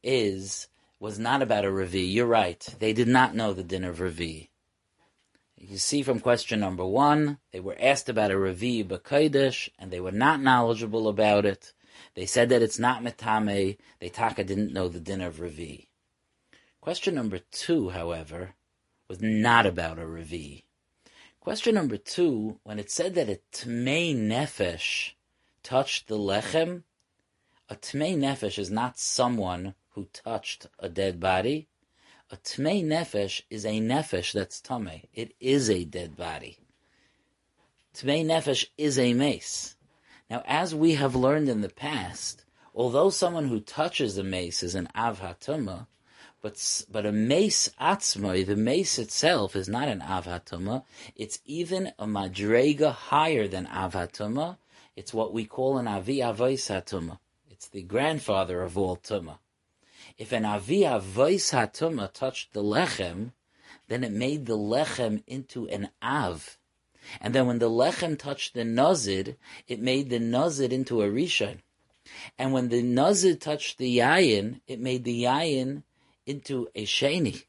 is 0.04 0.68
was 1.00 1.18
not 1.18 1.42
about 1.42 1.66
a 1.66 1.72
Ravi. 1.72 2.02
You're 2.02 2.28
right. 2.28 2.60
They 2.80 2.94
did 2.94 3.08
not 3.08 3.34
know 3.34 3.54
the 3.54 3.64
din 3.64 3.84
of 3.84 4.00
Ravi. 4.00 4.51
You 5.64 5.78
see 5.78 6.02
from 6.02 6.20
question 6.20 6.60
number 6.60 6.84
one, 6.84 7.38
they 7.52 7.60
were 7.60 7.78
asked 7.80 8.10
about 8.10 8.32
a 8.32 8.40
Ravi 8.40 8.84
B'Kodesh, 8.84 9.70
and 9.78 9.92
they 9.92 10.00
were 10.00 10.12
not 10.12 10.42
knowledgeable 10.42 11.08
about 11.08 11.46
it. 11.46 11.74
They 12.16 12.26
said 12.26 12.50
that 12.50 12.64
it's 12.64 12.80
not 12.80 13.04
Metame. 13.04 13.78
They 14.00 14.10
taka 14.10 14.44
didn't 14.44 14.74
know 14.74 14.88
the 14.88 15.00
din 15.00 15.22
of 15.22 15.40
Ravi. 15.40 15.88
Question 16.82 17.14
number 17.14 17.38
two, 17.38 17.90
however, 17.90 18.56
was 19.08 19.22
not 19.22 19.68
about 19.68 20.00
a 20.00 20.08
Ravi. 20.08 20.66
Question 21.40 21.76
number 21.76 21.98
two, 21.98 22.60
when 22.64 22.80
it 22.80 22.90
said 22.90 23.14
that 23.14 23.30
a 23.30 23.40
Tmei 23.54 24.16
Nefesh 24.16 25.12
touched 25.62 26.08
the 26.08 26.18
Lechem, 26.18 26.84
a 27.70 27.76
Tmei 27.76 28.18
Nefesh 28.18 28.58
is 28.58 28.72
not 28.72 28.98
someone 28.98 29.76
who 29.92 30.06
touched 30.12 30.66
a 30.80 30.90
dead 30.90 31.20
body. 31.20 31.68
A 32.34 32.38
tmei 32.38 32.82
nefesh 32.82 33.42
is 33.50 33.66
a 33.66 33.82
nefesh 33.82 34.32
that's 34.32 34.62
tame. 34.62 35.02
It 35.14 35.36
is 35.42 35.70
a 35.70 35.84
dead 35.84 36.16
body. 36.16 36.60
Tmei 37.94 38.26
nefesh 38.26 38.68
is 38.78 38.98
a 38.98 39.14
mace. 39.14 39.76
Now, 40.30 40.42
as 40.46 40.74
we 40.74 40.94
have 40.94 41.14
learned 41.14 41.50
in 41.50 41.60
the 41.60 41.68
past, 41.68 42.46
although 42.74 43.10
someone 43.10 43.50
who 43.50 43.60
touches 43.60 44.18
a 44.18 44.24
mace 44.24 44.64
is 44.64 44.76
an 44.76 44.88
av 44.96 45.20
hatuma, 45.20 45.88
but 46.42 46.86
but 46.90 47.06
a 47.06 47.12
mace 47.12 47.70
atzmai, 47.82 48.46
the 48.46 48.56
mace 48.56 48.98
itself 48.98 49.54
is 49.54 49.68
not 49.68 49.90
an 49.90 50.02
av 50.02 50.26
hatuma. 50.26 50.86
It's 51.18 51.40
even 51.44 51.92
a 52.00 52.06
madrega 52.06 52.94
higher 52.94 53.50
than 53.50 53.68
av 53.68 53.92
hatuma. 53.92 54.56
It's 54.96 55.14
what 55.14 55.34
we 55.34 55.44
call 55.44 55.78
an 55.78 55.88
avi 55.90 56.20
avos 56.20 56.70
hatuma. 56.72 57.20
It's 57.50 57.68
the 57.68 57.84
grandfather 57.84 58.62
of 58.62 58.78
all 58.78 58.96
tuma. 58.96 59.40
If 60.18 60.32
an 60.32 60.46
avi 60.46 60.82
avos 60.82 61.52
hatuma 61.52 62.12
touched 62.12 62.54
the 62.54 62.64
lechem, 62.64 63.32
then 63.88 64.04
it 64.04 64.12
made 64.12 64.46
the 64.46 64.58
lechem 64.58 65.24
into 65.28 65.68
an 65.68 65.90
av. 66.02 66.58
And 67.20 67.34
then 67.34 67.48
when 67.48 67.60
the 67.60 67.70
lechem 67.70 68.18
touched 68.18 68.54
the 68.54 68.64
nazid, 68.64 69.36
it 69.68 69.80
made 69.80 70.10
the 70.10 70.20
nazid 70.20 70.72
into 70.72 71.02
a 71.02 71.08
rishon. 71.08 71.60
And 72.38 72.54
when 72.54 72.70
the 72.70 72.82
nazid 72.82 73.42
touched 73.42 73.78
the 73.78 73.98
yayin, 73.98 74.62
it 74.68 74.80
made 74.80 75.04
the 75.04 75.24
yayin 75.24 75.84
into 76.26 76.70
a 76.76 76.86
sheni. 76.86 77.46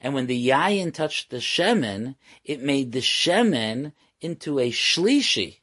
And 0.00 0.14
when 0.14 0.26
the 0.26 0.48
yayin 0.48 0.92
touched 0.92 1.30
the 1.30 1.38
shemen, 1.38 2.16
it 2.44 2.60
made 2.60 2.92
the 2.92 3.00
shemen 3.00 3.92
into 4.20 4.58
a 4.58 4.70
shlishi. 4.70 5.60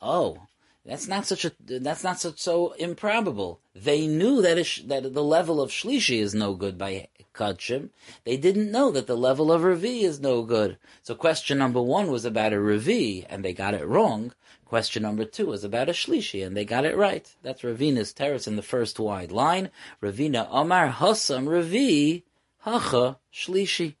Oh, 0.00 0.46
that's 0.86 1.08
not 1.08 1.26
such 1.26 1.44
a 1.44 1.52
that's 1.60 2.04
not 2.04 2.20
so 2.20 2.72
improbable. 2.72 3.60
They 3.74 4.06
knew 4.06 4.40
that 4.42 4.56
that 4.86 5.14
the 5.14 5.24
level 5.24 5.60
of 5.60 5.70
shlishi 5.70 6.20
is 6.20 6.34
no 6.34 6.54
good 6.54 6.78
by 6.78 7.08
kachim. 7.34 7.90
They 8.24 8.36
didn't 8.36 8.70
know 8.70 8.90
that 8.92 9.06
the 9.06 9.16
level 9.16 9.52
of 9.52 9.64
ravi 9.64 10.02
is 10.02 10.20
no 10.20 10.42
good. 10.42 10.78
So 11.02 11.14
question 11.14 11.58
number 11.58 11.82
one 11.82 12.10
was 12.10 12.24
about 12.24 12.52
a 12.52 12.60
ravi, 12.60 13.26
and 13.28 13.44
they 13.44 13.52
got 13.52 13.74
it 13.74 13.86
wrong. 13.86 14.32
Question 14.64 15.02
number 15.02 15.24
two 15.24 15.46
was 15.46 15.62
about 15.62 15.88
a 15.88 15.92
shlishi, 15.92 16.44
and 16.44 16.56
they 16.56 16.64
got 16.64 16.84
it 16.84 16.96
right. 16.96 17.32
That's 17.42 17.62
Ravina's 17.62 18.12
terrace 18.12 18.48
in 18.48 18.56
the 18.56 18.62
first 18.62 18.98
wide 18.98 19.30
line. 19.30 19.70
Ravina 20.02 20.48
Omar 20.50 20.90
Hasam 20.90 21.48
Ravi 21.48 22.24
Hacha 22.62 23.18
Shlishi. 23.32 23.94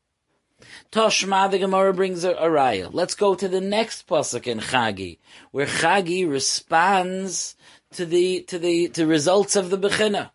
Toshma, 0.92 1.50
the 1.50 1.58
Gemara 1.58 1.92
brings 1.92 2.24
a, 2.24 2.32
a 2.32 2.48
raya. 2.48 2.90
Let's 2.92 3.14
go 3.14 3.34
to 3.34 3.48
the 3.48 3.60
next 3.60 4.06
pasuk 4.06 4.46
in 4.46 4.60
Chagi, 4.60 5.18
where 5.50 5.66
Chagi 5.66 6.28
responds 6.28 7.56
to 7.92 8.06
the 8.06 8.42
to 8.42 8.58
the 8.58 8.88
to 8.88 9.06
results 9.06 9.56
of 9.56 9.70
the 9.70 9.78
bechina. 9.78 10.30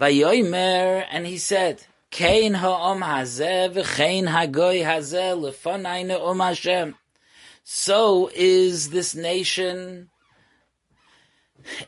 Vayomer, 0.00 1.06
and 1.10 1.26
he 1.26 1.38
said, 1.38 1.82
"Kein 2.10 2.54
ha'om 2.54 3.00
hazeh 3.02 3.72
v'chein 3.72 4.28
hagoy 4.28 4.84
hazeh 4.84 5.38
lefanayne 5.38 6.18
om 6.20 6.40
Hashem." 6.40 6.96
so 7.64 8.30
is 8.34 8.90
this 8.90 9.14
nation 9.14 10.10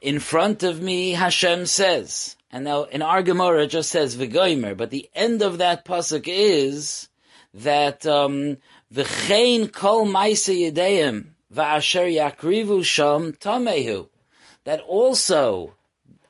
in 0.00 0.18
front 0.18 0.62
of 0.62 0.80
me, 0.80 1.12
Hashem 1.12 1.66
says. 1.66 2.36
And 2.50 2.64
now 2.64 2.84
in 2.84 3.02
our 3.02 3.22
Gemara 3.22 3.64
it 3.64 3.68
just 3.68 3.90
says 3.90 4.16
V'goimer, 4.16 4.76
but 4.76 4.90
the 4.90 5.10
end 5.14 5.42
of 5.42 5.58
that 5.58 5.84
pasuk 5.84 6.24
is 6.26 7.08
that 7.56 8.06
um, 8.06 8.58
V'chein 8.92 9.72
kol 9.72 10.04
maise 10.04 10.46
yedeim 10.46 11.28
va'asher 11.52 12.12
yakrivu 12.14 12.84
sham 12.84 13.32
tamehu. 13.32 14.08
That 14.64 14.80
also 14.80 15.74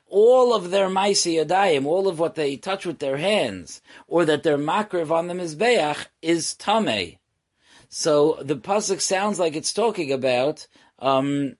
all 0.09 0.53
of 0.53 0.71
their 0.71 0.89
maise 0.89 1.25
yadayim, 1.25 1.85
all 1.85 2.07
of 2.07 2.19
what 2.19 2.35
they 2.35 2.55
touch 2.55 2.85
with 2.85 2.99
their 2.99 3.17
hands, 3.17 3.81
or 4.07 4.25
that 4.25 4.43
their 4.43 4.57
makriv 4.57 5.11
on 5.11 5.27
the 5.27 5.33
mizbeach 5.33 6.07
is 6.21 6.55
tameh. 6.57 7.17
So 7.89 8.39
the 8.41 8.55
pasuk 8.55 9.01
sounds 9.01 9.39
like 9.39 9.55
it's 9.55 9.73
talking 9.73 10.11
about. 10.11 10.67
Um, 10.99 11.57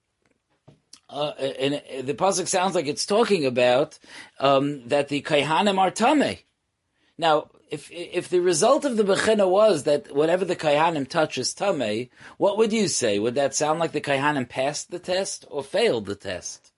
uh, 1.10 1.30
and 1.30 1.82
the 2.06 2.14
pasuk 2.14 2.48
sounds 2.48 2.76
like 2.76 2.88
it's 2.88 3.06
talking 3.06 3.46
about 3.46 3.98
um, 4.40 4.88
that 4.88 5.08
the 5.08 5.22
kaihanim 5.22 5.78
are 5.78 5.92
tame. 5.92 6.38
Now, 7.18 7.50
if 7.70 7.92
if 7.92 8.30
the 8.30 8.40
result 8.40 8.86
of 8.86 8.98
the 8.98 9.04
bechina 9.04 9.50
was 9.50 9.84
that 9.84 10.16
whatever 10.16 10.46
the 10.46 10.56
kaihanim 10.56 11.08
touches 11.08 11.54
tame, 11.54 12.10
what 12.38 12.58
would 12.58 12.72
you 12.72 12.88
say? 12.88 13.20
Would 13.20 13.36
that 13.36 13.56
sound 13.56 13.80
like 13.80 13.92
the 13.92 14.02
kaihanim 14.02 14.48
passed 14.48 14.92
the 14.92 15.00
test 15.00 15.46
or 15.50 15.64
failed 15.64 16.06
the 16.06 16.16
test? 16.16 16.72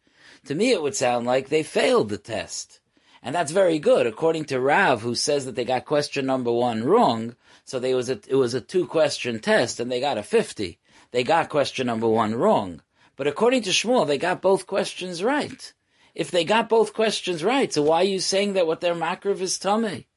To 0.46 0.56
me, 0.56 0.72
it 0.72 0.82
would 0.82 0.96
sound 0.96 1.26
like 1.26 1.50
they 1.50 1.64
failed 1.64 2.10
the 2.10 2.18
test. 2.18 2.80
And 3.22 3.36
that's 3.36 3.52
very 3.52 3.80
good, 3.80 4.08
according 4.08 4.46
to 4.46 4.60
Rav, 4.60 5.02
who 5.02 5.14
says 5.14 5.46
that 5.46 5.56
they 5.56 5.66
got 5.66 5.86
question 5.86 6.26
number 6.26 6.52
one 6.52 6.84
wrong. 6.84 7.36
So 7.66 7.78
they 7.78 7.94
was 7.94 8.10
a, 8.10 8.20
it 8.28 8.36
was 8.36 8.54
a 8.54 8.62
two 8.62 8.88
question 8.88 9.40
test 9.40 9.80
and 9.80 9.92
they 9.92 10.00
got 10.00 10.18
a 10.18 10.24
50. 10.24 10.80
They 11.12 11.24
got 11.24 11.50
question 11.50 11.88
number 11.88 12.08
one 12.08 12.36
wrong. 12.36 12.82
But 13.16 13.28
according 13.28 13.64
to 13.64 13.72
Shmuel, 13.72 14.08
they 14.08 14.18
got 14.18 14.42
both 14.42 14.66
questions 14.66 15.22
right. 15.22 15.74
If 16.16 16.32
they 16.32 16.46
got 16.46 16.70
both 16.70 16.94
questions 16.94 17.44
right, 17.44 17.72
so 17.72 17.84
why 17.84 17.98
are 17.98 18.04
you 18.06 18.20
saying 18.20 18.54
that 18.54 18.66
what 18.68 18.80
their 18.80 18.96
makriv 18.96 19.42
is 19.42 19.60
tummy? 19.60 20.08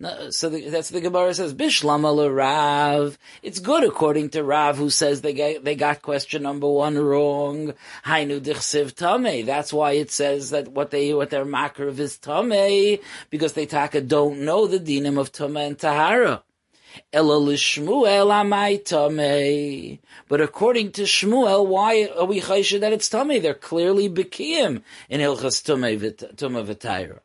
No, 0.00 0.30
so 0.30 0.48
the, 0.48 0.68
that's 0.70 0.88
the 0.88 1.00
Gemara 1.00 1.32
says 1.34 1.54
Bishlama 1.54 2.34
Rav. 2.34 3.16
It's 3.44 3.60
good 3.60 3.84
according 3.84 4.30
to 4.30 4.42
Rav, 4.42 4.76
who 4.76 4.90
says 4.90 5.20
they 5.20 5.32
get, 5.32 5.64
they 5.64 5.76
got 5.76 6.02
question 6.02 6.42
number 6.42 6.68
one 6.68 6.98
wrong. 6.98 7.74
Hainu 8.04 8.40
dichsiv 8.40 8.94
tame. 8.96 9.46
That's 9.46 9.72
why 9.72 9.92
it 9.92 10.10
says 10.10 10.50
that 10.50 10.66
what 10.68 10.90
they 10.90 11.14
what 11.14 11.30
their 11.30 11.44
makriv 11.44 12.00
is 12.00 12.18
tame 12.18 12.98
because 13.30 13.52
they 13.52 13.66
taka 13.66 14.00
don't 14.00 14.40
know 14.40 14.66
the 14.66 14.80
dinim 14.80 15.16
of 15.16 15.30
tame 15.30 15.56
and 15.56 15.78
tahara. 15.78 16.42
But 17.12 17.20
according 20.40 20.92
to 20.92 21.02
Shmuel, 21.02 21.66
why 21.66 22.08
are 22.16 22.24
we 22.24 22.40
chaysha 22.40 22.80
that 22.80 22.92
it's 22.92 23.08
tummy? 23.08 23.38
They're 23.40 23.54
clearly 23.54 24.08
bekiyim 24.08 24.82
in 25.08 25.20
Hilchas 25.20 25.62
Tumah 25.64 26.66
V'Tayra. 26.66 27.20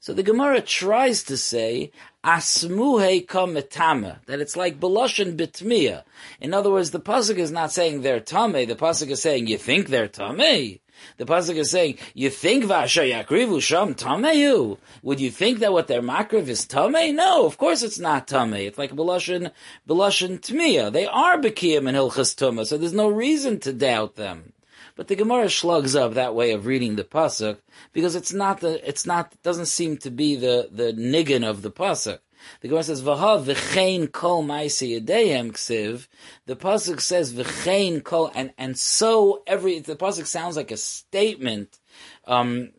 So 0.00 0.12
the 0.12 0.22
Gemara 0.22 0.60
tries 0.60 1.22
to 1.24 1.38
say 1.38 1.90
asmuhe 2.24 3.26
kametama 3.26 4.24
that 4.26 4.40
it's 4.40 4.56
like 4.56 4.80
beloshin 4.80 5.36
bitmiya. 5.36 6.02
In 6.40 6.54
other 6.54 6.70
words, 6.70 6.90
the 6.90 7.00
pasuk 7.00 7.36
is 7.36 7.52
not 7.52 7.70
saying 7.70 8.00
they're 8.00 8.20
tame. 8.20 8.52
The 8.66 8.74
pasuk 8.74 9.10
is 9.10 9.22
saying 9.22 9.46
you 9.46 9.58
think 9.58 9.88
they're 9.88 10.08
tame. 10.08 10.80
The 11.16 11.26
pasuk 11.26 11.56
is 11.56 11.70
saying, 11.70 11.98
"You 12.14 12.30
think 12.30 12.64
Vasha 12.64 13.04
Yakrivu 13.12 13.60
Sham 13.60 13.94
Tameyu? 13.94 14.78
Would 15.02 15.20
you 15.20 15.30
think 15.30 15.58
that 15.58 15.72
what 15.72 15.86
their 15.86 16.00
makriv 16.00 16.48
is 16.48 16.66
Tame? 16.66 17.14
No, 17.14 17.44
of 17.44 17.58
course 17.58 17.82
it's 17.82 17.98
not 17.98 18.26
Tame. 18.26 18.54
It's 18.54 18.78
like 18.78 18.92
Belushin 18.92 19.50
Belushin 19.86 20.40
Tmiya. 20.40 20.92
They 20.92 21.06
are 21.06 21.36
Bekiyim 21.38 21.88
and 21.88 21.96
Hilchas 21.96 22.34
Tuma, 22.34 22.66
so 22.66 22.78
there's 22.78 22.94
no 22.94 23.08
reason 23.08 23.60
to 23.60 23.72
doubt 23.72 24.16
them. 24.16 24.54
But 24.96 25.08
the 25.08 25.16
Gemara 25.16 25.50
slugs 25.50 25.96
up 25.96 26.14
that 26.14 26.34
way 26.34 26.52
of 26.52 26.66
reading 26.66 26.94
the 26.96 27.04
pasuk 27.04 27.58
because 27.92 28.14
it's 28.14 28.32
not 28.32 28.60
the 28.60 28.86
it's 28.88 29.04
not 29.04 29.34
doesn't 29.42 29.66
seem 29.66 29.96
to 29.98 30.10
be 30.10 30.36
the 30.36 30.68
the 30.70 30.92
niggin 30.92 31.48
of 31.48 31.62
the 31.62 31.70
pasuk. 31.70 32.20
The 32.60 32.68
Gemara 32.68 32.84
says, 32.84 33.02
"V'ha 33.02 33.42
v'chein 33.44 34.12
kol 34.12 34.44
ma'isi 34.44 35.00
yedeyem 35.00 35.52
ksiv." 35.52 36.06
The 36.46 36.54
pasuk 36.54 37.00
says, 37.00 37.32
"V'chein 37.32 38.04
kol," 38.04 38.30
and 38.34 38.52
and 38.56 38.78
so 38.78 39.42
every 39.46 39.80
the 39.80 39.96
pasuk 39.96 40.26
sounds 40.26 40.56
like 40.56 40.70
a 40.70 40.76
statement, 40.76 41.80
um, 42.26 42.72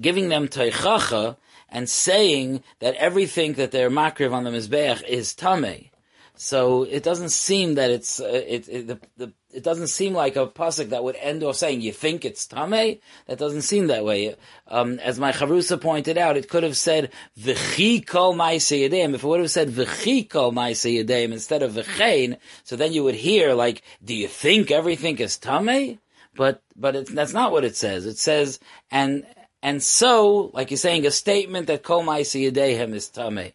giving 0.00 0.28
them 0.30 0.48
teichacha 0.48 1.36
and 1.68 1.90
saying 1.90 2.62
that 2.78 2.94
everything 2.94 3.54
that 3.54 3.72
they're 3.72 3.90
makriv 3.90 4.32
on 4.32 4.44
the 4.44 4.50
mizbeach 4.50 5.02
is 5.04 5.34
tameh. 5.34 5.90
So 6.36 6.82
it 6.82 7.02
doesn't 7.02 7.30
seem 7.30 7.74
that 7.74 7.90
it's 7.90 8.20
uh, 8.20 8.26
it, 8.26 8.68
it 8.68 8.86
the, 8.86 9.00
the 9.16 9.32
it 9.54 9.62
doesn't 9.62 9.86
seem 9.86 10.12
like 10.12 10.36
a 10.36 10.46
pasuk 10.46 10.90
that 10.90 11.04
would 11.04 11.16
end 11.16 11.44
off 11.44 11.56
saying 11.56 11.80
you 11.80 11.92
think 11.92 12.24
it's 12.24 12.46
tame. 12.46 12.98
That 13.26 13.38
doesn't 13.38 13.62
seem 13.62 13.86
that 13.86 14.04
way. 14.04 14.34
Um, 14.66 14.98
as 14.98 15.20
my 15.20 15.32
chavrusa 15.32 15.80
pointed 15.80 16.18
out, 16.18 16.36
it 16.36 16.48
could 16.48 16.64
have 16.64 16.76
said 16.76 17.12
v'chi 17.38 18.04
kol 18.04 18.36
If 18.40 18.72
it 18.72 19.24
would 19.24 19.40
have 19.40 19.50
said 19.50 19.70
v'chi 19.70 20.28
kol 20.28 20.58
instead 20.58 21.62
of 21.62 21.72
v'chein, 21.72 22.38
so 22.64 22.74
then 22.76 22.92
you 22.92 23.04
would 23.04 23.14
hear 23.14 23.54
like, 23.54 23.82
do 24.04 24.14
you 24.14 24.28
think 24.28 24.70
everything 24.70 25.18
is 25.18 25.38
tame? 25.38 26.00
But 26.34 26.62
but 26.74 27.06
that's 27.06 27.32
not 27.32 27.52
what 27.52 27.64
it 27.64 27.76
says. 27.76 28.06
It 28.06 28.18
says 28.18 28.58
and 28.90 29.24
and 29.62 29.80
so 29.82 30.50
like 30.52 30.70
you're 30.70 30.78
saying 30.78 31.06
a 31.06 31.12
statement 31.12 31.68
that 31.68 31.84
kol 31.84 32.10
is 32.10 32.32
tame. 32.32 33.52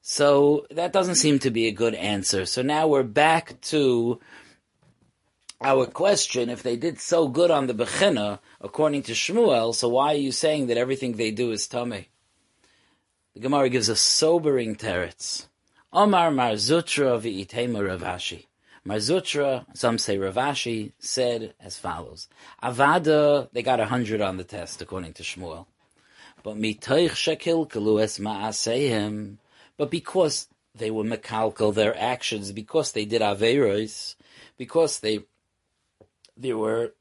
So 0.00 0.66
that 0.70 0.94
doesn't 0.94 1.16
seem 1.16 1.38
to 1.40 1.50
be 1.50 1.66
a 1.66 1.72
good 1.72 1.94
answer. 1.94 2.46
So 2.46 2.62
now 2.62 2.88
we're 2.88 3.02
back 3.02 3.60
to 3.62 4.20
our 5.60 5.86
question. 5.86 6.50
If 6.50 6.62
they 6.62 6.76
did 6.76 7.00
so 7.00 7.28
good 7.28 7.50
on 7.50 7.66
the 7.66 7.74
Bechina, 7.74 8.38
according 8.60 9.02
to 9.04 9.12
Shmuel, 9.12 9.74
so 9.74 9.88
why 9.88 10.14
are 10.14 10.18
you 10.18 10.32
saying 10.32 10.66
that 10.66 10.76
everything 10.76 11.12
they 11.12 11.30
do 11.30 11.52
is 11.52 11.66
tummy? 11.66 12.08
The 13.34 13.40
Gemara 13.40 13.68
gives 13.68 13.88
a 13.88 13.96
sobering 13.96 14.76
teretz. 14.76 15.46
Omar 15.92 16.30
Marzutra 16.30 17.18
v'itema 17.20 17.80
Ravashi. 17.80 18.46
Marzutra, 18.86 19.64
some 19.74 19.98
say 19.98 20.16
Ravashi, 20.16 20.92
said 20.98 21.54
as 21.60 21.78
follows. 21.78 22.28
Avada, 22.62 23.48
they 23.52 23.62
got 23.62 23.80
a 23.80 23.86
hundred 23.86 24.20
on 24.20 24.36
the 24.36 24.44
test, 24.44 24.80
according 24.82 25.12
to 25.14 25.22
Shmuel. 25.22 25.66
But 26.42 26.56
mitoich 26.56 27.10
shekil 27.10 27.68
kalu 27.68 28.02
es 28.02 28.18
ma'asehim 28.18 29.38
but 29.78 29.90
because 29.90 30.48
they 30.74 30.90
were 30.90 31.04
mekalkel 31.04 31.72
their 31.72 31.96
actions, 31.96 32.52
because 32.52 32.92
they 32.92 33.06
did 33.06 33.22
averos, 33.22 34.16
because 34.58 35.00
they 35.00 35.20
there 36.38 36.56
were 36.56 36.92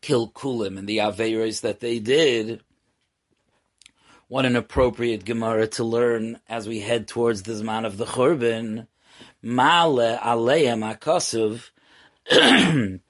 kilkulim 0.00 0.78
and 0.78 0.88
the 0.88 0.98
averos 0.98 1.62
that 1.62 1.80
they 1.80 1.98
did. 1.98 2.60
What 4.28 4.44
an 4.44 4.56
appropriate 4.56 5.24
Gemara 5.24 5.66
to 5.68 5.84
learn 5.84 6.38
as 6.48 6.68
we 6.68 6.80
head 6.80 7.08
towards 7.08 7.42
the 7.42 7.52
Zman 7.52 7.86
of 7.86 7.96
the 7.96 8.04
Churban. 8.04 8.86
Male 9.42 10.18
aleim 10.18 10.96
akasuv. 10.96 11.70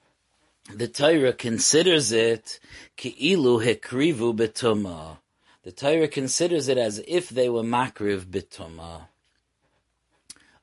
The 0.71 0.87
Torah 0.87 1.33
considers 1.33 2.11
it 2.11 2.59
ki'ilu 2.95 3.59
hekrivu 3.65 4.37
betuma. 4.37 5.17
The 5.63 5.71
Torah 5.71 6.07
considers 6.07 6.67
it 6.67 6.77
as 6.77 7.01
if 7.07 7.29
they 7.29 7.49
were 7.49 7.63
makriv 7.63 8.25
betuma. 8.25 9.07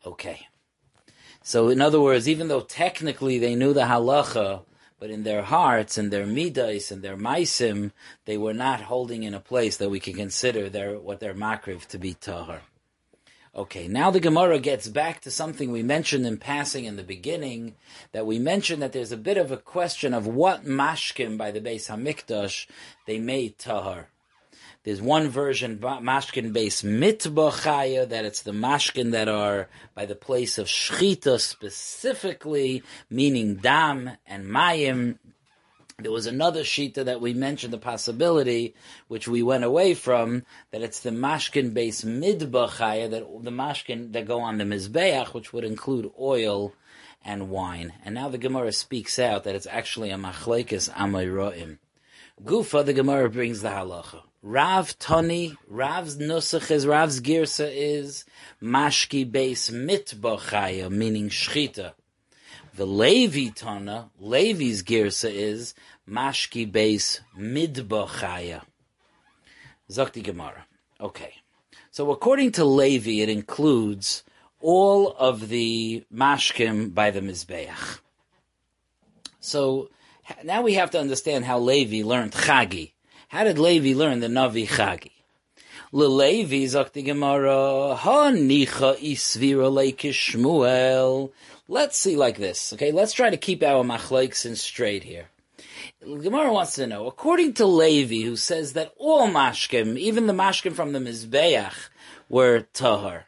Okay. 0.07 0.47
So 1.43 1.69
in 1.71 1.81
other 1.81 2.01
words, 2.01 2.29
even 2.29 2.47
though 2.47 2.61
technically 2.61 3.41
they 3.41 3.57
knew 3.57 3.73
the 3.73 3.83
halacha, 3.83 4.63
but 4.99 5.11
in 5.11 5.23
their 5.25 5.43
hearts 5.43 5.99
and 5.99 6.11
their 6.11 6.27
midas 6.27 6.91
and 6.91 7.03
their 7.03 7.17
maisim, 7.17 7.93
they 8.25 8.39
were 8.39 8.55
not 8.55 8.83
holding 8.83 9.23
in 9.23 9.35
a 9.35 9.41
place 9.41 9.77
that 9.77 9.91
we 9.91 10.01
can 10.01 10.15
consider 10.15 10.69
their 10.69 10.99
what 10.99 11.21
their 11.21 11.35
makriv 11.35 11.87
to 11.87 11.99
be 11.99 12.15
tahar. 12.15 12.63
Okay, 13.55 13.89
now 13.89 14.11
the 14.11 14.21
Gemara 14.21 14.59
gets 14.59 14.87
back 14.87 15.23
to 15.23 15.31
something 15.31 15.73
we 15.73 15.83
mentioned 15.83 16.27
in 16.27 16.37
passing 16.37 16.85
in 16.85 16.97
the 16.97 17.03
beginning, 17.03 17.75
that 18.13 18.27
we 18.27 18.39
mentioned 18.39 18.83
that 18.83 18.93
there's 18.93 19.13
a 19.13 19.17
bit 19.17 19.39
of 19.39 19.51
a 19.51 19.57
question 19.57 20.13
of 20.13 20.27
what 20.27 20.67
mashkim 20.67 21.39
by 21.39 21.51
the 21.51 21.61
Beis 21.61 21.89
Hamikdash 21.89 22.67
they 23.07 23.19
made 23.19 23.59
tahar. 23.59 24.09
There's 24.87 25.03
one 25.03 25.31
version, 25.31 25.79
mashkin 25.79 26.53
base 26.53 26.83
mitbachaya, 26.83 28.09
that 28.09 28.25
it's 28.25 28.43
the 28.43 28.53
mashkin 28.53 29.11
that 29.11 29.29
are 29.29 29.69
by 29.97 30.07
the 30.07 30.15
place 30.15 30.59
of 30.59 30.69
shchita 30.69 31.41
specifically, 31.41 32.85
meaning 33.11 33.57
dam 33.57 34.13
and 34.29 34.47
mayim, 34.47 35.19
there 35.99 36.13
was 36.13 36.29
another 36.29 36.63
shita 36.63 37.05
that 37.05 37.21
we 37.21 37.35
mentioned 37.35 37.73
the 37.73 37.79
possibility, 37.79 38.77
which 39.09 39.27
we 39.27 39.43
went 39.43 39.65
away 39.65 39.95
from, 39.95 40.45
that 40.71 40.83
it's 40.83 41.01
the 41.01 41.11
mashkin 41.11 41.75
base 41.75 42.03
midbachaya, 42.03 43.11
that 43.11 43.25
the 43.43 43.51
mashkin 43.51 44.13
that 44.13 44.29
go 44.29 44.39
on 44.39 44.59
the 44.59 44.65
mizbeach, 44.65 45.35
which 45.35 45.53
would 45.53 45.65
include 45.65 46.13
oil 46.17 46.73
and 47.25 47.51
wine. 47.51 47.93
And 48.05 48.15
now 48.15 48.29
the 48.29 48.39
Gemara 48.39 48.71
speaks 48.71 49.19
out 49.19 49.43
that 49.43 49.57
it's 49.57 49.67
actually 49.67 50.11
a 50.13 50.17
machlekes 50.17 50.89
amayroim. 50.93 51.79
Gufa, 52.45 52.85
the 52.85 52.93
Gemara 52.93 53.29
brings 53.29 53.63
the 53.63 53.71
halacha. 53.71 54.23
Rav 54.49 54.97
Tani, 55.01 55.57
Rav's 55.67 56.19
nusach 56.19 56.71
is, 56.71 56.87
Rav's 56.87 57.21
girsa 57.21 57.69
is 57.69 58.25
mashki 58.63 59.29
base 59.29 59.71
mitbachaya, 59.71 60.89
meaning 60.89 61.31
shchita. 61.31 61.95
The 62.77 62.87
Levi 62.87 63.49
Tana, 63.53 64.11
Levi's 64.21 64.85
Girsa 64.85 65.33
is 65.33 65.75
Mashki 66.09 66.71
base 66.71 67.23
Midbachaya. 67.37 68.63
Zakti 69.91 70.23
Gemara. 70.23 70.67
Okay. 71.01 71.35
So 71.91 72.11
according 72.13 72.53
to 72.53 72.65
Levi, 72.67 73.23
it 73.23 73.31
includes 73.31 74.23
all 74.61 75.11
of 75.13 75.49
the 75.49 76.05
mashkim 76.15 76.95
by 76.95 77.11
the 77.11 77.21
Mizbeach. 77.21 78.01
So 79.41 79.89
now 80.45 80.61
we 80.63 80.75
have 80.75 80.91
to 80.91 81.01
understand 81.01 81.47
how 81.47 81.59
Levi 81.59 82.07
learned 82.07 82.33
Chagi. 82.33 82.93
How 83.37 83.45
did 83.45 83.59
Levi 83.59 83.93
learn 83.93 84.21
the 84.21 84.29
Navi 84.29 84.67
Chagi? 84.67 85.11
Levi 85.93 86.65
Zakti 86.65 87.05
Gemara, 87.05 87.95
Ha 87.95 88.31
Nicha. 88.31 88.97
Let's 91.69 91.99
see 91.99 92.17
like 92.17 92.39
this, 92.39 92.73
okay? 92.73 92.93
Let's 92.93 93.13
try 93.13 93.29
to 93.29 93.37
keep 93.37 93.63
our 93.63 93.85
machlokes 93.85 94.57
straight 94.57 95.05
here. 95.05 95.27
Gemara 96.01 96.51
wants 96.51 96.77
to 96.77 96.87
know, 96.87 97.07
according 97.07 97.53
to 97.53 97.67
Levi, 97.67 98.27
who 98.27 98.37
says 98.37 98.73
that 98.73 98.95
all 98.97 99.29
mashkim, 99.29 99.99
even 99.99 100.27
the 100.27 100.33
mashkim 100.33 100.73
from 100.73 100.93
the 100.93 100.99
Mizbeach, 100.99 101.91
were 102.31 102.61
tahar. 102.73 103.27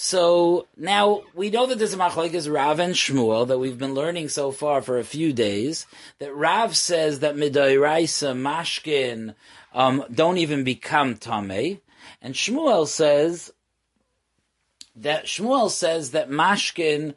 So 0.00 0.68
now 0.76 1.22
we 1.34 1.50
know 1.50 1.66
that 1.66 1.76
there's 1.80 1.92
a 1.92 1.96
machlokes 1.96 2.48
Rav 2.48 2.78
and 2.78 2.94
Shmuel 2.94 3.48
that 3.48 3.58
we've 3.58 3.76
been 3.76 3.94
learning 3.94 4.28
so 4.28 4.52
far 4.52 4.80
for 4.80 4.96
a 4.96 5.02
few 5.02 5.32
days. 5.32 5.86
That 6.20 6.32
Rav 6.32 6.76
says 6.76 7.18
that 7.18 7.34
midairaisa 7.34 8.36
mashkin 8.36 9.34
um, 9.74 10.04
don't 10.14 10.38
even 10.38 10.62
become 10.62 11.16
tamei, 11.16 11.80
and 12.22 12.34
Shmuel 12.34 12.86
says 12.86 13.52
that 14.94 15.24
Shmuel 15.24 15.68
says 15.68 16.12
that 16.12 16.30
mashkin 16.30 17.14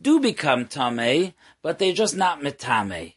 do 0.00 0.18
become 0.18 0.64
tamei, 0.64 1.34
but 1.60 1.78
they're 1.78 1.92
just 1.92 2.16
not 2.16 2.40
metame. 2.40 3.16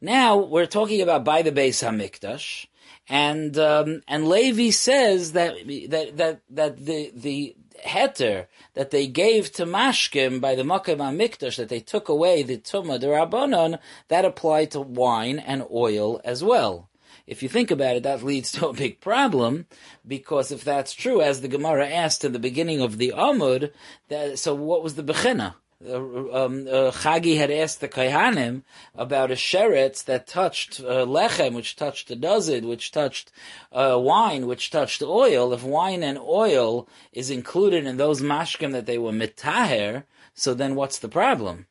Now 0.00 0.38
we're 0.38 0.66
talking 0.66 1.00
about 1.00 1.24
by 1.24 1.42
the 1.42 1.52
base 1.52 1.84
Hamikdash, 1.84 2.66
and 3.08 3.56
um, 3.56 4.02
and 4.08 4.28
Levi 4.28 4.70
says 4.70 5.34
that 5.34 5.54
that 5.90 6.16
that 6.16 6.40
that 6.50 6.84
the 6.84 7.12
the 7.14 7.54
heter 7.84 8.46
that 8.74 8.90
they 8.90 9.06
gave 9.06 9.52
to 9.52 9.64
mashkim 9.64 10.40
by 10.40 10.54
the 10.54 10.64
Makkah 10.64 10.96
Hamikdash 10.96 11.56
that 11.56 11.68
they 11.68 11.80
took 11.80 12.08
away 12.08 12.42
the 12.42 12.58
tumah 12.58 13.00
the 13.00 13.08
rabbanon 13.08 13.78
that 14.08 14.24
applied 14.24 14.70
to 14.72 14.80
wine 14.80 15.38
and 15.38 15.66
oil 15.70 16.20
as 16.24 16.42
well. 16.44 16.88
If 17.26 17.42
you 17.42 17.48
think 17.48 17.70
about 17.70 17.96
it, 17.96 18.02
that 18.02 18.22
leads 18.22 18.52
to 18.52 18.68
a 18.68 18.72
big 18.72 19.00
problem, 19.00 19.66
because 20.06 20.50
if 20.50 20.64
that's 20.64 20.92
true, 20.92 21.20
as 21.20 21.40
the 21.40 21.48
Gemara 21.48 21.88
asked 21.88 22.24
in 22.24 22.32
the 22.32 22.38
beginning 22.38 22.80
of 22.80 22.98
the 22.98 23.12
Amud, 23.16 23.72
that, 24.08 24.38
so 24.38 24.54
what 24.54 24.82
was 24.82 24.96
the 24.96 25.04
Bechina? 25.04 25.54
Uh, 25.82 25.96
um, 25.96 26.66
uh, 26.68 26.90
Chagi 26.90 27.38
had 27.38 27.50
asked 27.50 27.80
the 27.80 27.88
Kaihanim 27.88 28.62
about 28.94 29.30
a 29.30 29.34
sheretz 29.34 30.04
that 30.04 30.26
touched 30.26 30.80
uh, 30.80 31.06
lechem, 31.06 31.54
which 31.54 31.74
touched 31.74 32.08
the 32.08 32.16
dozid, 32.16 32.64
which 32.64 32.90
touched 32.90 33.32
uh, 33.72 33.98
wine, 33.98 34.46
which 34.46 34.70
touched 34.70 35.02
oil. 35.02 35.54
If 35.54 35.64
wine 35.64 36.02
and 36.02 36.18
oil 36.18 36.86
is 37.12 37.30
included 37.30 37.86
in 37.86 37.96
those 37.96 38.20
mashkim 38.20 38.72
that 38.72 38.84
they 38.84 38.98
were 38.98 39.12
mitaher, 39.12 40.04
so 40.34 40.52
then 40.52 40.74
what's 40.74 40.98
the 40.98 41.08
problem? 41.08 41.66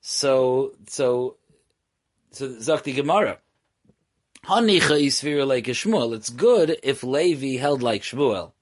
So, 0.00 0.74
so, 0.86 1.36
so 2.30 2.48
Zakti 2.48 2.94
Gemara. 2.94 3.38
Hanicha 4.44 5.04
isvira 5.04 5.44
like 5.44 5.64
Shmuel. 5.64 6.14
It's 6.14 6.30
good 6.30 6.78
if 6.84 7.02
Levi 7.02 7.58
held 7.60 7.82
like 7.82 8.02
Shmuel. 8.02 8.52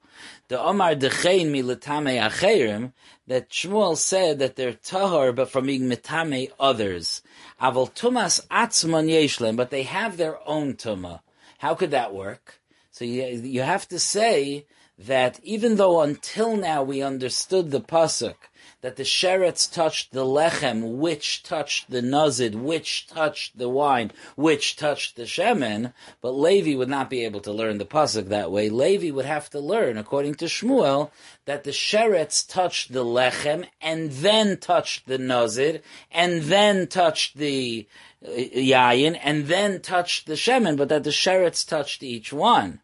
The 0.49 0.61
Omar 0.61 0.95
Dechein 0.95 1.51
milatame 1.51 2.21
acherim 2.21 2.93
that 3.27 3.49
Shmuel 3.49 3.97
said 3.97 4.39
that 4.41 4.57
they're 4.57 4.75
tahor, 4.75 5.35
but 5.35 5.49
from 5.49 5.67
being 5.67 5.89
mitame 5.89 6.51
others. 6.61 7.23
Aval 7.59 7.91
tumas 7.95 8.47
atzman 8.49 9.09
yeshlem, 9.09 9.57
but 9.57 9.71
they 9.71 9.85
have 9.85 10.19
their 10.19 10.47
own 10.47 10.75
tuma. 10.75 11.21
How 11.59 11.75
could 11.75 11.93
that 11.93 12.15
work? 12.15 12.61
So 12.91 13.07
you, 13.07 13.25
you 13.25 13.63
have 13.63 13.89
to 13.89 13.99
say 13.99 14.67
that 14.99 15.41
even 15.43 15.77
though 15.77 16.03
until 16.03 16.59
now 16.59 16.83
we 16.83 17.01
understood 17.01 17.71
the 17.71 17.81
pasuk 17.81 18.37
that 18.85 18.97
the 18.97 19.03
sheretz 19.03 19.73
touched 19.73 20.13
the 20.13 20.27
lechem, 20.27 20.99
which 20.99 21.43
touched 21.43 21.91
the 21.91 22.03
nazid, 22.03 22.55
which 22.55 23.07
touched 23.07 23.57
the 23.57 23.67
wine, 23.67 24.13
which 24.37 24.77
touched 24.77 25.17
the 25.17 25.23
shemen, 25.23 25.95
but 26.21 26.33
Levi 26.33 26.77
would 26.77 26.91
not 26.91 27.09
be 27.09 27.25
able 27.25 27.41
to 27.41 27.51
learn 27.51 27.79
the 27.79 27.87
pasuk 27.87 28.29
that 28.29 28.53
way. 28.53 28.69
Levi 28.69 29.11
would 29.11 29.25
have 29.25 29.49
to 29.49 29.59
learn, 29.59 29.97
according 29.97 30.35
to 30.35 30.45
Shmuel, 30.45 31.11
that 31.47 31.65
the 31.65 31.71
sheretz 31.71 32.47
touched 32.47 32.93
the 32.93 33.07
lechem 33.07 33.65
and 33.81 34.11
then 34.11 34.59
touched 34.59 35.07
the 35.07 35.17
nazid 35.17 35.81
and 36.13 36.43
then 36.43 36.87
touched 36.87 37.39
the 37.39 37.89
uh, 38.23 38.33
yayin 38.33 39.19
and 39.25 39.47
then 39.47 39.81
touched 39.81 40.27
the 40.27 40.35
shemen, 40.35 40.77
but 40.77 40.91
that 40.91 41.05
the 41.05 41.11
sheretz 41.11 41.67
touched 41.67 42.03
each 42.03 42.35
one. 42.35 42.81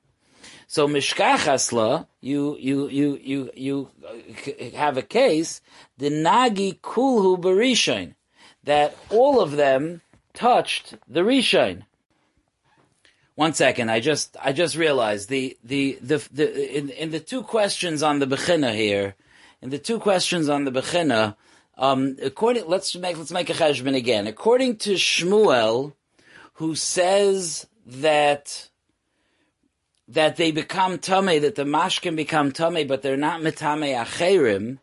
So 0.72 0.86
mishkachasla, 0.86 2.06
you 2.20 2.56
you 2.56 2.88
you 2.88 3.18
you 3.20 3.50
you 3.56 3.90
uh, 4.06 4.76
have 4.76 4.96
a 4.96 5.02
case 5.02 5.60
the 5.98 6.10
nagi 6.10 6.78
kulhu 6.78 7.40
barishain 7.40 8.14
that 8.62 8.96
all 9.08 9.40
of 9.40 9.56
them 9.56 10.00
touched 10.32 10.94
the 11.08 11.22
rishain. 11.22 11.86
One 13.34 13.52
second, 13.52 13.90
I 13.90 13.98
just 13.98 14.36
I 14.40 14.52
just 14.52 14.76
realized 14.76 15.28
the 15.28 15.58
the 15.64 15.98
the, 16.00 16.18
the 16.30 16.78
in, 16.78 16.90
in 16.90 17.10
the 17.10 17.18
two 17.18 17.42
questions 17.42 18.00
on 18.04 18.20
the 18.20 18.26
bechina 18.28 18.72
here, 18.72 19.16
in 19.60 19.70
the 19.70 19.78
two 19.78 19.98
questions 19.98 20.48
on 20.48 20.66
the 20.66 20.70
bechina, 20.70 21.34
um, 21.78 22.16
according 22.22 22.68
let's 22.68 22.94
make 22.94 23.18
let's 23.18 23.32
make 23.32 23.50
a 23.50 23.54
cheshbon 23.54 23.96
again. 23.96 24.28
According 24.28 24.76
to 24.84 24.92
Shmuel, 24.92 25.94
who 26.54 26.76
says 26.76 27.66
that 27.84 28.69
that 30.10 30.36
they 30.36 30.50
become 30.50 30.98
tame, 30.98 31.40
that 31.40 31.54
the 31.54 31.64
mash 31.64 32.00
can 32.00 32.16
become 32.16 32.50
tame, 32.50 32.86
but 32.86 33.02
they're 33.02 33.16
not 33.16 33.40
mitame 33.40 33.96
acherim. 33.96 34.78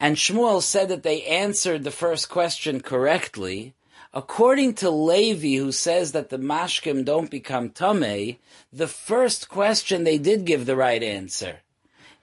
And 0.00 0.16
Shmuel 0.16 0.62
said 0.62 0.88
that 0.88 1.04
they 1.04 1.22
answered 1.22 1.84
the 1.84 1.90
first 1.90 2.28
question 2.28 2.80
correctly. 2.80 3.74
According 4.12 4.74
to 4.74 4.90
Levi, 4.90 5.62
who 5.62 5.70
says 5.70 6.12
that 6.12 6.30
the 6.30 6.38
mashkim 6.38 7.04
don't 7.04 7.30
become 7.30 7.70
tame, 7.70 8.36
the 8.72 8.88
first 8.88 9.48
question 9.48 10.02
they 10.02 10.18
did 10.18 10.44
give 10.44 10.66
the 10.66 10.76
right 10.76 11.02
answer. 11.02 11.58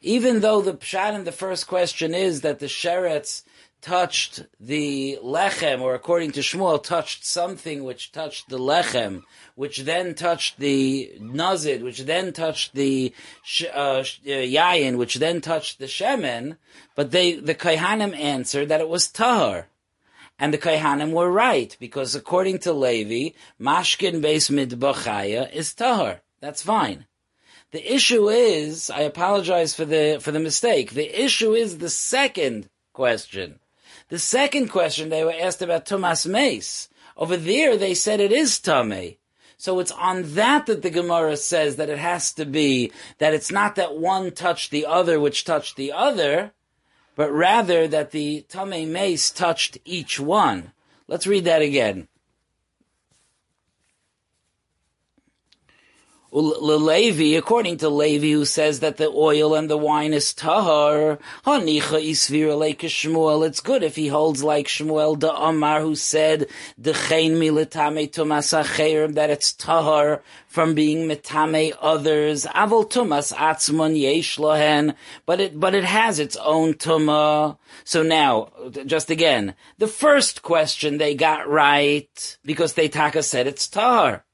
Even 0.02 0.42
though 0.42 0.62
the 0.62 0.74
pshat 0.74 1.16
in 1.16 1.24
the 1.24 1.32
first 1.32 1.68
question 1.68 2.14
is 2.14 2.42
that 2.42 2.60
the 2.60 2.66
sheretz 2.66 3.44
touched 3.86 4.44
the 4.60 5.20
lechem, 5.24 5.80
or 5.80 5.94
according 5.94 6.32
to 6.32 6.40
Shmuel, 6.40 6.84
touched 6.84 7.24
something 7.24 7.84
which 7.84 8.12
touched 8.12 8.50
the 8.50 8.58
lechem, 8.58 9.22
which 9.54 9.82
then 9.82 10.16
touched 10.16 10.58
the 10.58 11.12
nazid, 11.22 11.84
which 11.84 12.00
then 12.00 12.34
touched 12.34 12.74
the 12.74 13.14
uh, 13.72 13.78
uh, 13.78 14.04
yayin, 14.26 14.98
which 14.98 15.16
then 15.16 15.40
touched 15.40 15.78
the 15.78 15.86
shemen, 15.86 16.58
but 16.96 17.12
they, 17.12 17.36
the 17.36 17.54
Kaihanim 17.54 18.18
answered 18.18 18.70
that 18.70 18.82
it 18.82 18.90
was 18.90 19.08
tahar. 19.08 19.68
And 20.40 20.52
the 20.52 20.58
Kaihanim 20.58 21.12
were 21.12 21.32
right, 21.32 21.78
because 21.80 22.16
according 22.16 22.58
to 22.60 22.74
Levi, 22.74 23.38
mashkin 23.62 24.20
beis 24.20 24.50
midbachaya 24.50 25.54
is 25.54 25.76
tahar. 25.76 26.22
That's 26.42 26.64
fine. 26.64 27.06
The 27.70 27.94
issue 27.94 28.30
is, 28.30 28.90
I 28.90 29.02
apologize 29.02 29.76
for 29.76 29.86
the, 29.86 30.18
for 30.20 30.32
the 30.32 30.40
mistake. 30.40 30.92
The 30.92 31.24
issue 31.24 31.54
is 31.54 31.78
the 31.78 31.92
second 31.92 32.68
question. 32.92 33.60
The 34.10 34.20
second 34.20 34.70
question 34.70 35.10
they 35.10 35.24
were 35.24 35.34
asked 35.34 35.62
about 35.62 35.86
Tumas 35.86 36.28
Mace. 36.28 36.90
Over 37.18 37.38
there 37.38 37.76
they 37.76 37.94
said 37.94 38.20
it 38.20 38.32
is 38.32 38.60
Tame. 38.60 39.16
So 39.58 39.80
it's 39.80 39.92
on 39.92 40.36
that 40.36 40.66
that 40.68 40.82
the 40.82 40.90
Gemara 40.90 41.38
says 41.38 41.78
that 41.78 41.90
it 41.90 41.98
has 41.98 42.34
to 42.34 42.46
be, 42.46 42.92
that 43.18 43.34
it's 43.34 43.52
not 43.52 43.76
that 43.76 43.98
one 43.98 44.32
touched 44.32 44.70
the 44.70 44.86
other 44.86 45.20
which 45.20 45.46
touched 45.46 45.76
the 45.76 45.92
other, 45.92 46.52
but 47.16 47.32
rather 47.32 47.88
that 47.88 48.12
the 48.12 48.46
Tame 48.50 48.92
Mace 48.92 49.32
touched 49.32 49.78
each 49.86 50.20
one. 50.20 50.74
Let's 51.08 51.26
read 51.26 51.46
that 51.46 51.62
again. 51.62 52.08
Levi, 56.36 57.38
according 57.38 57.78
to 57.78 57.88
Levi, 57.88 58.32
who 58.32 58.44
says 58.44 58.82
that 58.82 58.98
the 58.98 59.08
oil 59.08 59.56
and 59.56 59.70
the 59.70 59.78
wine 59.78 60.14
is 60.14 60.34
tahar, 60.34 61.18
hanicha 61.46 61.82
isvira 61.82 62.60
like 62.60 62.80
Shmuel. 62.80 63.48
It's 63.48 63.62
good 63.62 63.84
if 63.84 63.96
he 63.96 64.10
holds 64.10 64.44
like 64.44 64.68
Shmuel 64.68 65.18
the 65.18 65.34
Amar, 65.34 65.80
who 65.80 65.96
said 65.96 66.48
militame 66.78 68.12
tumas 68.12 69.16
that 69.16 69.30
it's 69.30 69.54
tahar 69.54 70.22
from 70.46 70.76
being 70.76 71.08
mitame 71.08 71.74
others. 71.80 72.46
Avol 72.48 72.90
tumas 72.90 73.34
atzmon 73.34 73.98
yesh 73.98 74.38
but 75.26 75.40
it 75.40 75.58
but 75.58 75.74
it 75.74 75.86
has 75.86 76.20
its 76.20 76.36
own 76.36 76.74
tuma. 76.74 77.58
So 77.86 78.04
now, 78.04 78.50
just 78.86 79.10
again, 79.10 79.56
the 79.78 79.88
first 79.88 80.42
question 80.42 80.98
they 80.98 81.16
got 81.16 81.48
right 81.48 82.38
because 82.44 82.74
they 82.74 82.90
taka 82.90 83.24
said 83.24 83.48
it's 83.48 83.70
tahar. 83.70 84.25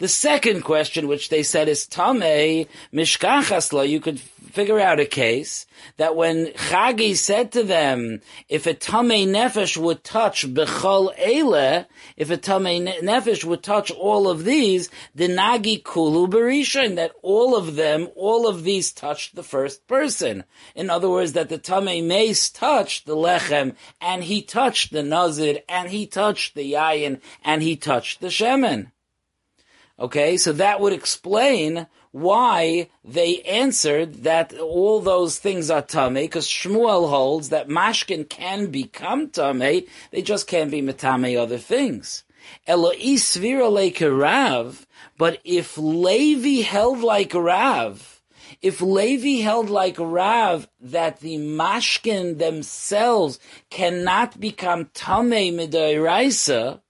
The 0.00 0.08
second 0.08 0.62
question, 0.62 1.08
which 1.08 1.28
they 1.28 1.42
said 1.42 1.68
is 1.68 1.86
Tameh 1.86 2.66
Mishkachasla, 2.90 3.86
you 3.86 4.00
could 4.00 4.18
figure 4.18 4.80
out 4.80 4.98
a 4.98 5.04
case 5.04 5.66
that 5.98 6.16
when 6.16 6.46
Chagi 6.46 7.14
said 7.14 7.52
to 7.52 7.62
them, 7.62 8.22
if 8.48 8.66
a 8.66 8.72
Tameh 8.72 9.28
Nefesh 9.28 9.76
would 9.76 10.02
touch 10.02 10.48
Bechol 10.48 11.14
Eile, 11.18 11.84
if 12.16 12.30
a 12.30 12.38
Tameh 12.38 13.02
Nefesh 13.02 13.44
would 13.44 13.62
touch 13.62 13.90
all 13.90 14.26
of 14.26 14.44
these, 14.46 14.88
the 15.14 15.28
Nagi 15.28 15.84
Kulu 15.84 16.28
Berisha, 16.28 16.96
that 16.96 17.12
all 17.20 17.54
of 17.54 17.76
them, 17.76 18.08
all 18.16 18.48
of 18.48 18.64
these 18.64 18.92
touched 18.92 19.36
the 19.36 19.42
first 19.42 19.86
person. 19.86 20.44
In 20.74 20.88
other 20.88 21.10
words, 21.10 21.34
that 21.34 21.50
the 21.50 21.58
Tameh 21.58 22.02
Mace 22.02 22.48
touched 22.48 23.04
the 23.04 23.16
Lechem, 23.16 23.74
and 24.00 24.24
he 24.24 24.40
touched 24.40 24.92
the 24.92 25.02
Nazir, 25.02 25.58
and 25.68 25.90
he 25.90 26.06
touched 26.06 26.54
the 26.54 26.72
Yayin, 26.72 27.20
and 27.44 27.62
he 27.62 27.76
touched 27.76 28.22
the 28.22 28.28
Shemen. 28.28 28.92
Okay, 30.00 30.38
so 30.38 30.52
that 30.54 30.80
would 30.80 30.94
explain 30.94 31.86
why 32.10 32.88
they 33.04 33.42
answered 33.42 34.24
that 34.24 34.58
all 34.58 35.00
those 35.00 35.38
things 35.38 35.70
are 35.70 35.82
tummy, 35.82 36.22
because 36.22 36.48
Shmuel 36.48 37.10
holds 37.10 37.50
that 37.50 37.68
mashkin 37.68 38.26
can 38.28 38.70
become 38.70 39.28
tummy, 39.28 39.86
they 40.10 40.22
just 40.22 40.46
can't 40.46 40.70
be 40.70 40.80
metame 40.80 41.38
other 41.38 41.58
things. 41.58 42.24
Eloi 42.66 43.16
svira 43.16 44.18
Rav, 44.18 44.86
but 45.18 45.38
if 45.44 45.76
Levi 45.76 46.62
held 46.62 47.00
like 47.00 47.34
Rav, 47.34 48.22
if 48.62 48.80
Levi 48.80 49.42
held 49.42 49.68
like 49.68 49.96
Rav 49.98 50.66
that 50.80 51.20
the 51.20 51.36
mashkin 51.36 52.38
themselves 52.38 53.38
cannot 53.68 54.40
become 54.40 54.86
tamei 54.86 55.52
midairaisa, 55.52 56.80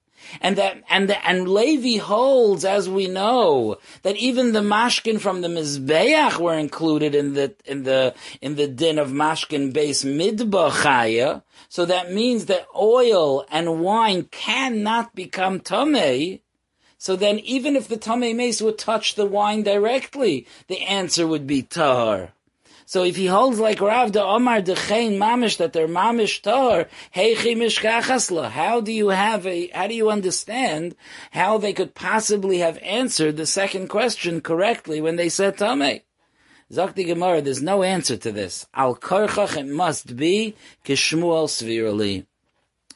and 0.40 0.56
that 0.56 0.82
and 0.88 1.08
the, 1.08 1.26
and 1.26 1.48
Levi 1.48 2.02
holds, 2.02 2.64
as 2.64 2.88
we 2.88 3.06
know, 3.08 3.78
that 4.02 4.16
even 4.16 4.52
the 4.52 4.60
mashkin 4.60 5.20
from 5.20 5.40
the 5.40 5.48
mizbeach 5.48 6.38
were 6.38 6.58
included 6.58 7.14
in 7.14 7.34
the 7.34 7.54
in 7.64 7.82
the 7.84 8.14
in 8.40 8.56
the 8.56 8.68
din 8.68 8.98
of 8.98 9.10
mashkin 9.10 9.72
base 9.72 10.04
midbachaya. 10.04 11.42
So 11.68 11.84
that 11.84 12.12
means 12.12 12.46
that 12.46 12.66
oil 12.76 13.44
and 13.50 13.80
wine 13.80 14.24
cannot 14.24 15.14
become 15.14 15.60
tamei. 15.60 16.40
So 16.98 17.16
then, 17.16 17.38
even 17.38 17.76
if 17.76 17.88
the 17.88 17.96
tamei 17.96 18.36
mace 18.36 18.60
would 18.60 18.76
touch 18.76 19.14
the 19.14 19.24
wine 19.24 19.62
directly, 19.62 20.46
the 20.68 20.82
answer 20.82 21.26
would 21.26 21.46
be 21.46 21.62
tar. 21.62 22.34
So 22.90 23.04
if 23.04 23.14
he 23.14 23.26
holds 23.26 23.60
like 23.60 23.80
Rav 23.80 24.10
the 24.10 24.24
Omar 24.24 24.62
the 24.62 24.74
Chain 24.74 25.12
Mamish 25.12 25.58
that 25.58 25.72
they're 25.72 25.86
Mamish 25.86 26.42
Tor, 26.42 26.88
Heichi 27.14 27.54
Mishkachasla, 27.56 28.50
how 28.50 28.80
do 28.80 28.90
you 28.90 29.10
have 29.10 29.46
a, 29.46 29.68
how 29.68 29.86
do 29.86 29.94
you 29.94 30.10
understand 30.10 30.96
how 31.30 31.56
they 31.56 31.72
could 31.72 31.94
possibly 31.94 32.58
have 32.58 32.78
answered 32.78 33.36
the 33.36 33.46
second 33.46 33.86
question 33.86 34.40
correctly 34.40 35.00
when 35.00 35.14
they 35.14 35.28
said 35.28 35.56
Tameh? 35.56 36.02
Zakti 36.72 37.06
Gemara, 37.06 37.40
there's 37.40 37.62
no 37.62 37.84
answer 37.84 38.16
to 38.16 38.32
this. 38.32 38.66
Al 38.74 38.96
Korchach, 38.96 39.56
it 39.56 39.68
must 39.68 40.16
be 40.16 40.56
Kishmuel 40.84 41.46
Svirali. 41.46 42.26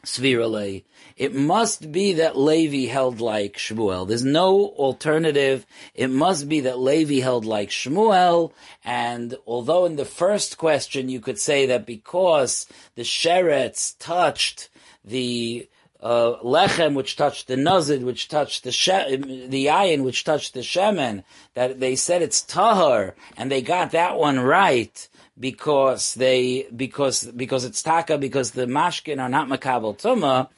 Svirale. 0.05 0.83
It 1.17 1.35
must 1.35 1.93
be 1.93 2.15
that 2.15 2.37
Levi 2.37 2.91
held 2.91 3.21
like 3.21 3.57
Shmuel. 3.57 4.07
There's 4.07 4.25
no 4.25 4.67
alternative. 4.77 5.65
It 5.95 6.09
must 6.09 6.49
be 6.49 6.61
that 6.61 6.79
Levi 6.79 7.21
held 7.21 7.45
like 7.45 7.71
Shmuel. 7.71 8.53
And 8.85 9.37
although 9.47 9.85
in 9.85 9.97
the 9.97 10.05
first 10.05 10.59
question 10.59 11.09
you 11.09 11.21
could 11.21 11.39
say 11.39 11.67
that 11.67 11.87
because 11.87 12.67
the 12.97 13.03
Sheretz 13.03 13.95
touched 13.99 14.69
the 15.05 15.69
uh, 16.05 16.37
lechem, 16.43 16.95
which 16.95 17.17
touched 17.17 17.49
the 17.49 17.57
nuzid, 17.57 18.03
which 18.03 18.29
touched 18.29 18.63
the 18.65 18.73
she- 18.73 19.17
the 19.17 19.67
ayin, 19.67 20.05
which 20.05 20.23
touched 20.23 20.53
the 20.53 20.61
shemen, 20.61 21.25
that 21.55 21.81
they 21.81 21.97
said 21.97 22.21
it's 22.21 22.43
tahar, 22.43 23.15
and 23.39 23.51
they 23.51 23.63
got 23.63 23.93
that 23.93 24.19
one 24.19 24.39
right 24.39 25.09
because 25.41 26.15
they 26.15 26.67
because 26.77 27.25
because 27.25 27.65
it's 27.65 27.83
taka 27.83 28.19
because 28.19 28.51
the 28.51 28.67
mashkin 28.67 29.21
are 29.21 29.31
not 29.31 29.49
makabel 29.49 29.99
tuma, 29.99 30.49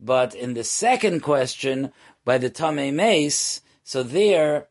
but 0.00 0.34
in 0.34 0.54
the 0.54 0.64
second 0.64 1.20
question 1.20 1.92
by 2.24 2.38
the 2.38 2.50
tame 2.50 2.96
mace, 2.96 3.60
so 3.82 4.02
there, 4.02 4.68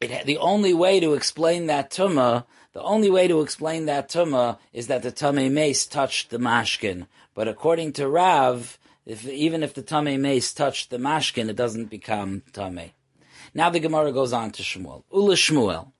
it, 0.00 0.26
the 0.26 0.38
only 0.38 0.74
way 0.74 1.00
to 1.00 1.14
explain 1.14 1.66
that 1.66 1.90
tuma, 1.90 2.44
the 2.72 2.82
only 2.82 3.10
way 3.10 3.28
to 3.28 3.40
explain 3.40 3.86
that 3.86 4.08
tuma 4.08 4.58
is 4.72 4.86
that 4.86 5.02
the 5.02 5.10
tame 5.10 5.52
mace 5.54 5.86
touched 5.86 6.30
the 6.30 6.38
mashkin. 6.38 7.06
But 7.34 7.48
according 7.48 7.92
to 7.94 8.08
Rav, 8.08 8.78
if, 9.06 9.26
even 9.26 9.62
if 9.62 9.74
the 9.74 9.82
tame 9.82 10.20
mace 10.22 10.52
touched 10.52 10.90
the 10.90 10.98
mashkin, 10.98 11.48
it 11.48 11.56
doesn't 11.56 11.86
become 11.86 12.42
tame. 12.52 12.92
Now 13.54 13.70
the 13.70 13.80
Gemara 13.80 14.12
goes 14.12 14.32
on 14.32 14.50
to 14.52 14.62
Shmuel. 14.62 15.04
Ula 15.12 15.34
Shmuel. 15.34 15.92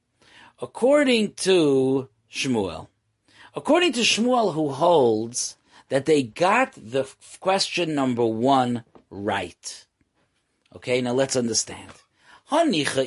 According 0.61 1.35
to 1.35 2.09
Shmuel. 2.31 2.89
According 3.55 3.93
to 3.95 4.01
Shmuel, 4.01 4.55
who 4.55 4.71
holds 4.71 5.57
that 5.93 6.07
they 6.07 6.23
got 6.23 6.73
the 6.73 7.07
question 7.39 7.95
number 7.95 8.25
one 8.25 8.83
right. 9.11 9.85
Okay, 10.75 11.03
now 11.03 11.13
let's 11.13 11.37
understand. 11.37 11.91
Hanicha. 12.51 13.05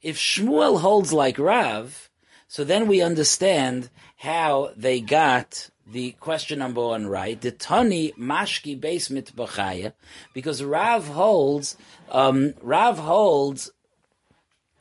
If 0.00 0.16
Shmuel 0.16 0.80
holds 0.80 1.12
like 1.12 1.38
Rav, 1.38 2.08
so 2.48 2.64
then 2.64 2.88
we 2.88 3.02
understand 3.02 3.90
how 4.16 4.70
they 4.74 5.02
got 5.02 5.68
the 5.86 6.12
question 6.12 6.60
number 6.60 6.86
one 6.86 7.06
right. 7.06 7.38
The 7.38 7.50
Tani 7.50 8.12
Mashki 8.12 8.80
Beis 8.80 9.10
Mitbachaya, 9.10 9.92
because 10.32 10.64
Rav 10.64 11.06
holds, 11.08 11.76
um, 12.10 12.54
Rav 12.62 12.98
holds 12.98 13.70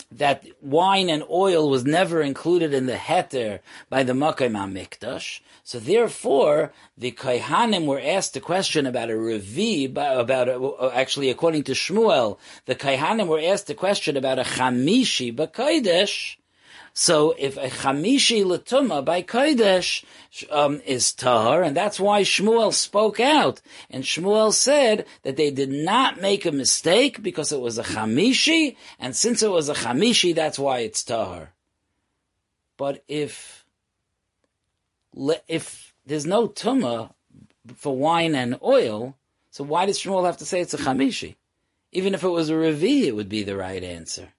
that 0.09 0.45
wine 0.61 1.09
and 1.09 1.23
oil 1.29 1.69
was 1.69 1.83
never 1.83 2.21
included 2.21 2.73
in 2.73 2.85
the 2.85 2.95
heter 2.95 3.59
by 3.89 4.03
the 4.03 4.13
Makkah 4.13 4.47
Mikdash. 4.47 5.41
So 5.69 5.77
therefore, 5.77 6.73
the 6.97 7.11
Kaihanim 7.11 7.85
were 7.85 8.01
asked 8.03 8.35
a 8.35 8.39
question 8.39 8.87
about 8.87 9.11
a 9.11 9.13
revi, 9.13 9.85
about 9.87 10.49
a, 10.49 10.89
actually 10.95 11.29
according 11.29 11.65
to 11.65 11.73
Shmuel, 11.73 12.39
the 12.65 12.73
Kaihanim 12.73 13.27
were 13.27 13.39
asked 13.39 13.69
a 13.69 13.75
question 13.75 14.17
about 14.17 14.39
a 14.39 14.43
Chamishi 14.57 15.31
B'Kodesh, 15.31 16.37
so 16.95 17.35
if 17.37 17.55
a 17.57 17.67
chamishi 17.67 18.43
latuma 18.43 19.05
by 19.05 19.21
kodesh 19.21 20.03
um, 20.49 20.81
is 20.87 21.13
tahar, 21.13 21.61
and 21.61 21.77
that's 21.77 21.99
why 21.99 22.23
Shmuel 22.23 22.73
spoke 22.73 23.19
out, 23.19 23.61
and 23.91 24.03
Shmuel 24.03 24.51
said 24.51 25.05
that 25.21 25.37
they 25.37 25.51
did 25.51 25.69
not 25.69 26.19
make 26.19 26.47
a 26.47 26.51
mistake 26.51 27.21
because 27.21 27.51
it 27.51 27.61
was 27.61 27.77
a 27.77 27.83
chamishi, 27.83 28.75
and 28.97 29.15
since 29.15 29.43
it 29.43 29.51
was 29.51 29.69
a 29.69 29.75
chamishi, 29.75 30.33
that's 30.33 30.57
why 30.57 30.79
it's 30.79 31.03
tahar. 31.03 31.53
But 32.75 33.03
if 33.07 33.59
if 35.47 35.93
there's 36.05 36.25
no 36.25 36.47
tuma 36.47 37.11
for 37.75 37.95
wine 37.95 38.35
and 38.35 38.57
oil, 38.63 39.15
so 39.51 39.63
why 39.63 39.85
does 39.85 39.99
Shmuel 39.99 40.25
have 40.25 40.37
to 40.37 40.45
say 40.45 40.61
it's 40.61 40.73
a 40.73 40.77
chamishi? 40.77 41.35
Even 41.91 42.13
if 42.13 42.23
it 42.23 42.29
was 42.29 42.49
a 42.49 42.53
revi, 42.53 43.03
it 43.03 43.15
would 43.15 43.29
be 43.29 43.43
the 43.43 43.57
right 43.57 43.83
answer. 43.83 44.29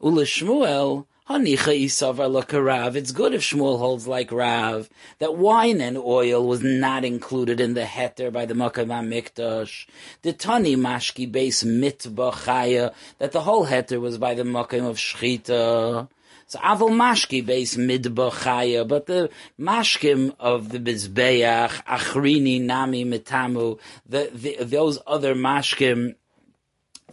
Ula 0.00 0.24
Shmuel, 0.24 1.06
Hanicha 1.28 1.72
isavar 1.80 2.28
lakarav. 2.28 2.96
It's 2.96 3.12
good 3.12 3.32
if 3.32 3.42
Shmuel 3.42 3.78
holds 3.78 4.08
like 4.08 4.32
Rav 4.32 4.90
that 5.20 5.36
wine 5.36 5.80
and 5.80 5.96
oil 5.96 6.44
was 6.44 6.62
not 6.64 7.04
included 7.04 7.60
in 7.60 7.74
the 7.74 7.84
heter 7.84 8.32
by 8.32 8.44
the 8.44 8.54
Makam 8.54 8.88
Mikdash. 8.88 9.86
The 10.22 10.32
Tani 10.32 10.74
mashki 10.74 11.30
base 11.30 11.62
mitbachaya 11.62 12.92
that 13.18 13.30
the 13.30 13.42
whole 13.42 13.66
heter 13.66 14.00
was 14.00 14.18
by 14.18 14.34
the 14.34 14.42
Makam 14.42 14.84
of 14.84 14.96
Shchita. 14.96 16.08
So 16.52 16.58
avol 16.58 16.90
mashki 16.90 17.46
base 17.46 17.78
midbachaya, 17.78 18.86
but 18.86 19.06
the 19.06 19.30
mashkim 19.58 20.36
of 20.38 20.68
the 20.68 20.78
mizbeach 20.78 21.82
achrini 21.84 22.60
nami 22.60 23.06
mitamu, 23.06 23.80
the, 24.06 24.30
the 24.34 24.62
those 24.62 24.98
other 25.06 25.34
mashkim, 25.34 26.14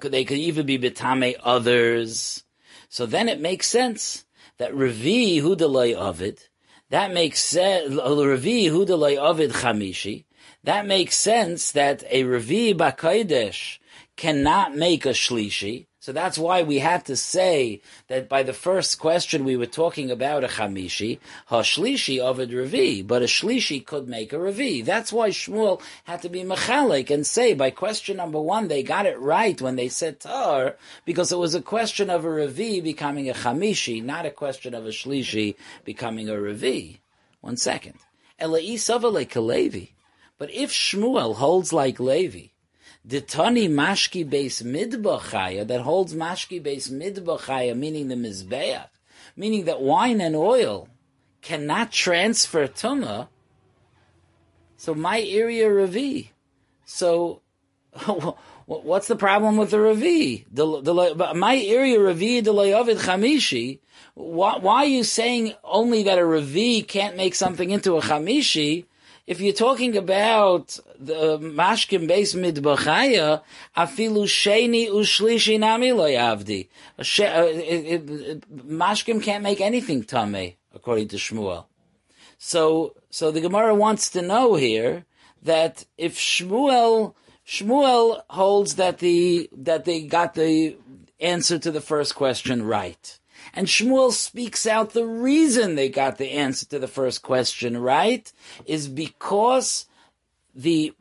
they 0.01 0.25
could 0.25 0.39
even 0.39 0.65
be 0.65 0.77
betame 0.77 1.35
others. 1.41 2.43
So 2.89 3.05
then 3.05 3.29
it 3.29 3.39
makes 3.39 3.67
sense 3.67 4.25
that 4.57 4.73
Revi 4.73 5.41
Hudalai 5.41 5.95
Ovid, 5.95 6.41
that 6.89 7.13
makes 7.13 7.39
sense, 7.39 7.93
Revi 7.95 8.65
Hudalai 8.65 9.17
Ovid 9.17 9.51
Chamishi, 9.51 10.25
that 10.65 10.85
makes 10.85 11.15
sense 11.15 11.71
that 11.71 12.03
a 12.09 12.25
Revi 12.25 12.75
Bakaidesh 12.75 13.79
cannot 14.17 14.75
make 14.75 15.05
a 15.05 15.13
Shlishi, 15.13 15.85
so 16.09 16.13
that's 16.13 16.39
why 16.39 16.63
we 16.63 16.79
had 16.79 17.05
to 17.05 17.15
say 17.15 17.81
that 18.07 18.27
by 18.27 18.41
the 18.41 18.51
first 18.51 18.97
question 18.97 19.43
we 19.43 19.55
were 19.55 19.67
talking 19.67 20.09
about 20.09 20.43
a 20.43 20.47
chamishi, 20.47 21.19
hashlishi 21.51 22.17
of 22.17 22.39
a 22.39 22.47
revi, 22.47 23.05
but 23.05 23.21
a 23.21 23.25
shlishi 23.25 23.85
could 23.85 24.09
make 24.09 24.33
a 24.33 24.37
revi. 24.37 24.83
That's 24.83 25.13
why 25.13 25.29
Shmuel 25.29 25.83
had 26.05 26.23
to 26.23 26.29
be 26.29 26.41
mechalik 26.41 27.11
and 27.11 27.27
say 27.27 27.53
by 27.53 27.69
question 27.69 28.17
number 28.17 28.41
one 28.41 28.69
they 28.69 28.81
got 28.81 29.05
it 29.05 29.19
right 29.19 29.61
when 29.61 29.75
they 29.75 29.87
said 29.87 30.19
tar 30.19 30.77
because 31.05 31.31
it 31.31 31.37
was 31.37 31.53
a 31.53 31.61
question 31.61 32.09
of 32.09 32.25
a 32.25 32.27
revi 32.27 32.83
becoming 32.83 33.29
a 33.29 33.33
chamishi, 33.33 34.03
not 34.03 34.25
a 34.25 34.31
question 34.31 34.73
of 34.73 34.87
a 34.87 34.89
shlishi 34.89 35.53
becoming 35.85 36.27
a 36.27 36.33
revi. 36.33 36.97
One 37.41 37.55
second. 37.55 37.99
But 38.39 38.63
if 38.63 38.87
Shmuel 40.71 41.35
holds 41.35 41.71
like 41.71 41.99
Levi, 41.99 42.47
the 43.03 43.21
Tani 43.21 43.67
Mashki 43.67 44.29
base 44.29 44.61
Midbachaya 44.61 45.65
that 45.67 45.81
holds 45.81 46.13
Mashki 46.13 46.61
base 46.61 46.89
Midbachaya, 46.89 47.75
meaning 47.75 48.07
the 48.07 48.15
Mizbeach, 48.15 48.87
meaning 49.35 49.65
that 49.65 49.81
wine 49.81 50.21
and 50.21 50.35
oil 50.35 50.89
cannot 51.41 51.91
transfer 51.91 52.67
Tuma. 52.67 53.27
So 54.77 54.93
my 54.93 55.21
area 55.21 55.71
Ravi. 55.71 56.31
So 56.85 57.41
what's 58.65 59.07
the 59.07 59.15
problem 59.15 59.57
with 59.57 59.71
the 59.71 59.79
Ravi? 59.79 60.45
The, 60.51 60.81
the, 60.81 61.33
my 61.35 61.57
area 61.57 61.99
Ravi 61.99 62.41
Delayavid 62.41 62.99
Chamishi. 62.99 63.79
Why, 64.13 64.57
why 64.57 64.83
are 64.83 64.85
you 64.85 65.03
saying 65.03 65.53
only 65.63 66.03
that 66.03 66.19
a 66.19 66.25
Ravi 66.25 66.81
can't 66.81 67.15
make 67.15 67.35
something 67.35 67.69
into 67.69 67.97
a 67.97 68.01
Chamishi? 68.01 68.85
If 69.29 69.39
you're 69.39 69.53
talking 69.53 69.95
about 69.95 70.79
the 70.99 71.37
mashkim 71.37 72.07
base 72.07 72.33
midbachaya, 72.33 73.43
afilu 73.77 74.23
sheni 74.25 74.89
ushlishi 74.89 75.59
nami 75.59 75.91
lo. 75.91 76.05
Uh, 76.05 77.03
mashkim 78.81 79.21
can't 79.21 79.43
make 79.43 79.61
anything 79.61 80.03
tame, 80.03 80.55
according 80.73 81.07
to 81.09 81.17
Shmuel. 81.17 81.65
So, 82.39 82.95
so 83.11 83.29
the 83.29 83.39
Gemara 83.39 83.75
wants 83.75 84.09
to 84.11 84.23
know 84.23 84.55
here 84.55 85.05
that 85.43 85.85
if 85.95 86.17
Shmuel, 86.17 87.13
Shmuel 87.45 88.23
holds 88.31 88.77
that 88.77 88.97
the, 88.97 89.47
that 89.55 89.85
they 89.85 90.01
got 90.07 90.33
the 90.33 90.75
answer 91.19 91.59
to 91.59 91.69
the 91.69 91.81
first 91.81 92.15
question 92.15 92.63
right. 92.63 93.18
And 93.53 93.67
Shmuel 93.67 94.11
speaks 94.11 94.65
out 94.67 94.91
the 94.91 95.05
reason 95.05 95.75
they 95.75 95.89
got 95.89 96.17
the 96.17 96.31
answer 96.31 96.65
to 96.67 96.79
the 96.79 96.87
first 96.87 97.21
question 97.21 97.77
right 97.77 98.31
is 98.65 98.87
because 98.87 99.85
the 100.53 100.93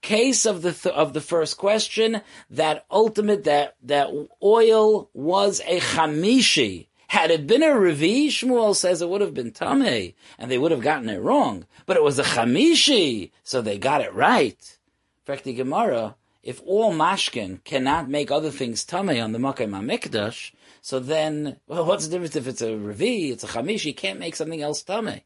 case 0.00 0.46
of 0.46 0.62
the 0.62 0.72
th- 0.72 0.94
of 0.94 1.12
the 1.12 1.20
first 1.20 1.56
question 1.56 2.20
that 2.50 2.84
ultimate 2.90 3.44
that 3.44 3.76
that 3.82 4.10
oil 4.42 5.10
was 5.12 5.60
a 5.66 5.80
chamishi. 5.80 6.86
Had 7.08 7.30
it 7.30 7.46
been 7.46 7.62
a 7.62 7.68
revi, 7.68 8.26
Shmuel 8.26 8.76
says 8.76 9.00
it 9.00 9.08
would 9.08 9.22
have 9.22 9.32
been 9.32 9.50
tamei, 9.50 10.14
and 10.38 10.50
they 10.50 10.58
would 10.58 10.72
have 10.72 10.82
gotten 10.82 11.08
it 11.08 11.22
wrong. 11.22 11.66
But 11.86 11.96
it 11.96 12.02
was 12.02 12.18
a 12.18 12.22
chamishi, 12.22 13.30
so 13.42 13.62
they 13.62 13.78
got 13.78 14.02
it 14.02 14.12
right. 14.14 14.78
In 15.20 15.24
fact, 15.24 15.44
the 15.44 15.54
Gemara, 15.54 16.16
if 16.48 16.62
all 16.64 16.94
mashkin 16.94 17.62
cannot 17.62 18.08
make 18.08 18.30
other 18.30 18.50
things 18.50 18.82
tamei 18.82 19.22
on 19.22 19.32
the 19.32 19.38
Makkah 19.38 19.66
Mikdash, 19.66 20.52
so 20.80 20.98
then, 20.98 21.60
well, 21.66 21.84
what's 21.84 22.06
the 22.06 22.12
difference 22.12 22.36
if 22.36 22.46
it's 22.46 22.62
a 22.62 22.70
Revi, 22.70 23.32
it's 23.32 23.44
a 23.44 23.48
Chamish, 23.48 23.84
you 23.84 23.92
can't 23.92 24.18
make 24.18 24.34
something 24.34 24.62
else 24.62 24.82
Tameh. 24.82 25.20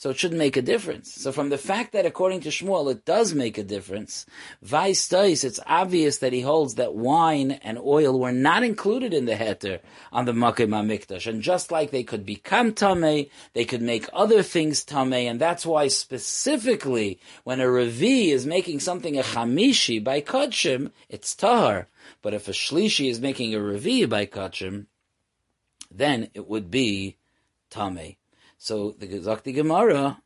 So 0.00 0.08
it 0.08 0.18
shouldn't 0.18 0.38
make 0.38 0.56
a 0.56 0.62
difference. 0.62 1.12
So 1.12 1.30
from 1.30 1.50
the 1.50 1.58
fact 1.58 1.92
that 1.92 2.06
according 2.06 2.40
to 2.40 2.48
Shmuel 2.48 2.90
it 2.90 3.04
does 3.04 3.34
make 3.34 3.58
a 3.58 3.62
difference, 3.62 4.24
vice 4.62 5.12
it's 5.12 5.60
obvious 5.66 6.16
that 6.18 6.32
he 6.32 6.40
holds 6.40 6.76
that 6.76 6.94
wine 6.94 7.50
and 7.62 7.78
oil 7.78 8.18
were 8.18 8.32
not 8.32 8.62
included 8.62 9.12
in 9.12 9.26
the 9.26 9.34
heter 9.34 9.80
on 10.10 10.24
the 10.24 10.32
Makim 10.32 10.70
HaMikdash. 10.70 11.26
And 11.26 11.42
just 11.42 11.70
like 11.70 11.90
they 11.90 12.02
could 12.02 12.24
become 12.24 12.72
Tameh, 12.72 13.28
they 13.52 13.66
could 13.66 13.82
make 13.82 14.08
other 14.10 14.42
things 14.42 14.86
Tameh, 14.86 15.30
and 15.30 15.38
that's 15.38 15.66
why 15.66 15.88
specifically 15.88 17.20
when 17.44 17.60
a 17.60 17.64
Revi 17.64 18.28
is 18.28 18.46
making 18.46 18.80
something 18.80 19.18
a 19.18 19.22
Chamishi 19.22 20.02
by 20.02 20.22
Kodshim, 20.22 20.92
it's 21.10 21.34
Tahar. 21.34 21.88
But 22.22 22.32
if 22.32 22.48
a 22.48 22.52
Shlishi 22.52 23.10
is 23.10 23.20
making 23.20 23.54
a 23.54 23.58
Revi 23.58 24.08
by 24.08 24.24
Kodshim, 24.24 24.86
then 25.90 26.30
it 26.32 26.48
would 26.48 26.70
be 26.70 27.18
Tameh. 27.70 28.16
So 28.62 28.90
the 28.90 29.06
Zakti 29.06 29.54
Gemara, 29.54 30.20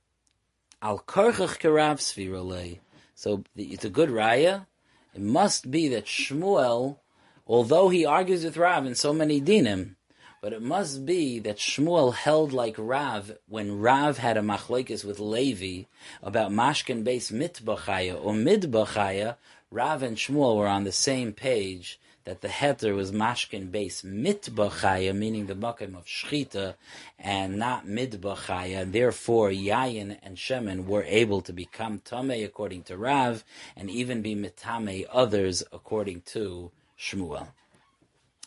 al 0.82 0.98
karchach 1.06 1.60
karav 1.60 2.00
svirole. 2.00 2.80
So 3.14 3.44
it's 3.54 3.84
a 3.84 3.88
good 3.88 4.08
raya. 4.08 4.66
It 5.14 5.20
must 5.20 5.70
be 5.70 5.86
that 5.90 6.06
Shmuel, 6.06 6.98
although 7.46 7.90
he 7.90 8.04
argues 8.04 8.42
with 8.42 8.56
Rav 8.56 8.86
in 8.86 8.96
so 8.96 9.12
many 9.12 9.40
dinim, 9.40 9.94
but 10.42 10.52
it 10.52 10.62
must 10.62 11.06
be 11.06 11.38
that 11.38 11.58
Shmuel 11.58 12.12
held 12.12 12.52
like 12.52 12.74
Rav 12.76 13.36
when 13.46 13.78
Rav 13.78 14.18
had 14.18 14.36
a 14.36 14.40
machlekes 14.40 15.04
with 15.04 15.20
Levi 15.20 15.84
about 16.20 16.50
mashkin 16.50 17.04
base 17.04 17.30
mitbachaya 17.30 18.20
or 18.20 18.32
midbachaya. 18.32 19.36
Rav 19.70 20.02
and 20.02 20.16
Shmuel 20.16 20.56
were 20.56 20.66
on 20.66 20.82
the 20.82 20.90
same 20.90 21.32
page 21.32 22.00
that 22.24 22.40
the 22.40 22.48
heter 22.48 22.94
was 22.94 23.12
mashkin 23.12 23.70
base 23.70 24.02
mitbachaya, 24.02 25.14
meaning 25.14 25.46
the 25.46 25.54
makim 25.54 25.96
of 25.96 26.06
shchita, 26.06 26.74
and 27.18 27.58
not 27.58 27.86
midbachaya, 27.86 28.82
and 28.82 28.92
therefore 28.92 29.50
yayin 29.50 30.18
and 30.22 30.36
shemen 30.36 30.86
were 30.86 31.04
able 31.04 31.40
to 31.42 31.52
become 31.52 31.98
tamei 32.00 32.44
according 32.44 32.82
to 32.82 32.96
Rav, 32.96 33.44
and 33.76 33.90
even 33.90 34.22
be 34.22 34.34
mitame 34.34 35.04
others 35.12 35.62
according 35.72 36.22
to 36.22 36.70
Shmuel. 36.98 37.48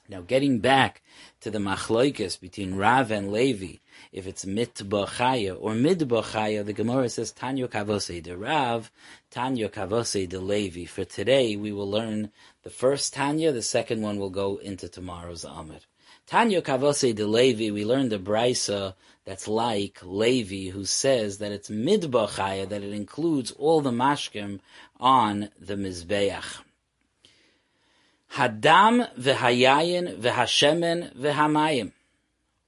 Now, 0.10 0.22
getting 0.22 0.60
back 0.60 1.02
to 1.42 1.52
the 1.52 1.60
machloikis 1.60 2.40
between 2.40 2.76
Rav 2.76 3.12
and 3.12 3.32
Levi, 3.32 3.80
if 4.12 4.28
it's 4.28 4.46
mitbachaya 4.46 5.58
or 5.60 5.74
midbachaya, 5.74 6.66
the 6.66 6.74
Gemara 6.74 7.10
says 7.10 7.32
Tanya 7.32 7.68
Kavose 7.68 8.22
de 8.22 8.36
Rav, 8.36 8.92
Tanya 9.32 9.70
Kavose 9.70 10.28
de 10.28 10.40
Levi. 10.40 10.86
For 10.86 11.06
today, 11.06 11.56
we 11.56 11.72
will 11.72 11.90
learn 11.90 12.32
the 12.64 12.70
first 12.70 13.14
Tanya, 13.14 13.52
the 13.52 13.62
second 13.62 14.02
one 14.02 14.20
will 14.20 14.30
go 14.30 14.58
into 14.58 14.88
tomorrow's 14.88 15.44
Amid. 15.44 15.86
Tanya 16.26 16.62
Kavose 16.62 17.16
de 17.16 17.26
Levi, 17.26 17.72
we 17.72 17.86
learned 17.86 18.12
the 18.12 18.20
brisa 18.20 18.96
that's 19.24 19.48
like 19.48 20.00
Levi, 20.04 20.70
who 20.72 20.86
says 20.86 21.38
that 21.40 21.52
it's 21.52 21.70
midbachaya, 21.70 22.68
that 22.70 22.84
it 22.84 22.94
includes 22.94 23.52
all 23.52 23.82
the 23.82 23.92
mashkim 23.92 24.60
on 25.00 25.50
the 25.60 25.76
mizbeach. 25.76 26.60
Hadam 28.34 29.14
v'hayayin 29.18 30.20
v'hashemen 30.20 31.16
v'hamayim. 31.16 31.92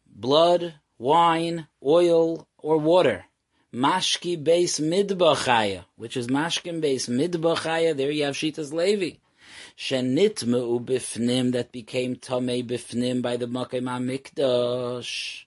Blood, 0.08 0.74
wine, 1.00 1.68
oil, 1.84 2.48
or 2.60 2.78
water. 2.78 3.26
Mashki 3.74 4.44
base 4.44 4.80
midbachaya, 4.80 5.86
which 5.96 6.18
is 6.18 6.28
mashkin 6.28 6.82
base 6.82 7.08
midbachaya. 7.08 7.96
There 7.96 8.12
you 8.12 8.26
have 8.26 8.36
Shitas 8.36 8.72
Levi. 8.74 9.18
Shenitmu 9.78 10.84
bifnim 10.86 11.54
that 11.54 11.72
became 11.72 12.16
tamei 12.16 12.64
bifnim 12.64 13.22
by 13.22 13.38
the 13.38 13.48
Makim 13.48 13.86
Mikdash, 13.86 15.46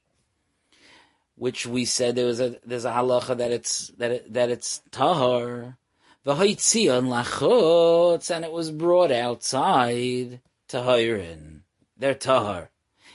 which 1.36 1.66
we 1.66 1.84
said 1.84 2.16
there 2.16 2.26
was 2.26 2.40
a 2.40 2.56
there's 2.64 2.84
a 2.84 2.92
halacha 2.92 3.36
that 3.36 3.50
it's 3.50 3.88
that 3.98 4.10
it, 4.10 4.32
that 4.32 4.50
it's 4.50 4.82
tahar. 4.90 5.76
V'hoitzion 6.24 7.08
lachutz, 7.08 8.30
and 8.30 8.44
it 8.44 8.52
was 8.52 8.70
brought 8.70 9.10
outside 9.10 10.40
tahirin. 10.68 11.60
They're 11.96 12.14
tahar. 12.14 12.70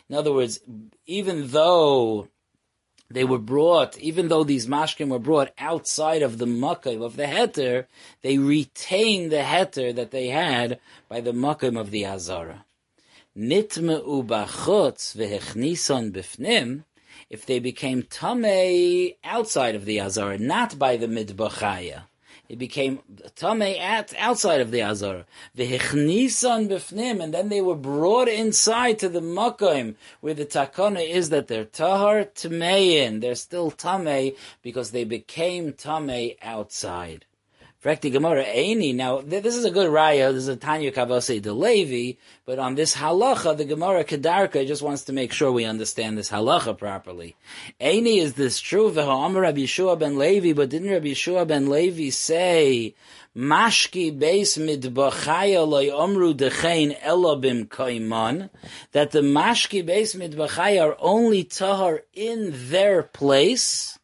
In 0.10 0.16
other 0.16 0.34
words, 0.34 0.60
even 1.08 1.48
though 1.48 2.28
they 3.10 3.24
were 3.24 3.40
brought, 3.40 3.98
even 3.98 4.28
though 4.28 4.44
these 4.44 4.68
mashkim 4.68 5.08
were 5.08 5.20
brought 5.20 5.54
outside 5.58 6.22
of 6.22 6.38
the 6.38 6.46
makim 6.46 7.02
of 7.02 7.16
the 7.16 7.24
heter, 7.24 7.86
they 8.22 8.38
retained 8.38 9.32
the 9.32 9.38
heter 9.38 9.96
that 9.96 10.12
they 10.12 10.28
had 10.28 10.80
by 11.08 11.22
the 11.22 11.32
makim 11.32 11.80
of 11.80 11.92
the 11.92 12.06
azara. 12.06 12.66
Nitmeu 13.38 14.26
bachutz 14.26 15.16
v'hechnison 15.16 16.12
bifnim, 16.12 16.84
if 17.30 17.46
they 17.46 17.60
became 17.60 18.04
tamei 18.04 19.16
outside 19.24 19.76
of 19.76 19.86
the 19.86 20.02
azara, 20.02 20.38
not 20.38 20.78
by 20.78 20.98
the 20.98 21.08
midbachaya 21.08 22.04
it 22.50 22.58
became 22.58 23.00
tamei 23.36 23.80
at 23.80 24.14
outside 24.18 24.62
of 24.62 24.72
the 24.72 24.82
azara. 24.82 25.26
V'hichnisan 25.58 26.70
b'fnim, 26.70 27.22
and 27.22 27.34
then 27.34 27.50
they 27.50 27.62
were 27.62 27.76
brought 27.76 28.28
inside 28.28 29.00
to 29.00 29.10
the 29.10 29.22
makom 29.22 29.96
where 30.22 30.34
the 30.34 30.46
takana 30.46 31.08
is 31.08 31.30
that 31.30 31.48
they're 31.48 31.66
tahar 31.66 32.26
tamein. 32.26 33.22
They're 33.22 33.36
still 33.36 33.72
tamei 33.72 34.36
because 34.62 34.92
they 34.92 35.04
became 35.04 35.74
tamei 35.74 36.38
outside. 36.42 37.26
Frekti 37.84 38.12
Gemara 38.12 38.44
Eini. 38.44 38.96
Now, 38.96 39.22
this 39.22 39.56
is 39.56 39.64
a 39.64 39.70
good 39.70 39.92
raya. 39.92 40.34
This 40.34 40.44
is 40.44 40.48
a 40.48 40.56
Tanya 40.56 40.92
Kavase 40.92 41.40
de 41.40 41.54
Levi, 41.54 42.18
but 42.44 42.58
on 42.58 42.74
this 42.74 42.96
halacha, 42.96 43.56
the 43.56 43.66
Gemara 43.66 44.04
Kedarka 44.04 44.66
just 44.66 44.82
wants 44.82 45.04
to 45.04 45.14
make 45.14 45.32
sure 45.32 45.52
we 45.52 45.64
understand 45.64 46.18
this 46.18 46.32
halacha 46.32 46.76
properly. 46.76 47.36
Eini, 47.80 48.18
is 48.18 48.34
this 48.34 48.60
true? 48.60 48.90
V'ha'amar 48.92 49.42
Rabbi 49.42 49.60
Yeshua 49.60 50.00
ben 50.00 50.18
Levi, 50.18 50.54
but 50.54 50.70
didn't 50.70 50.90
Rabbi 50.90 51.10
Yeshua 51.10 51.48
ben 51.48 51.70
Levi 51.70 52.10
say, 52.10 52.96
Mashki 53.38 54.12
beis 54.18 54.58
midbachaya 54.58 55.68
loy 55.68 55.90
omru 55.90 56.34
dechein 56.34 57.00
elabim 57.02 57.68
kaiman, 57.68 58.50
that 58.94 59.12
the 59.12 59.22
mashki 59.22 59.88
beis 59.88 60.16
midbachaya 60.16 60.82
are 60.82 60.98
only 61.00 61.44
tahar 61.44 62.02
in 62.16 62.52
their 62.72 63.04
place, 63.04 63.97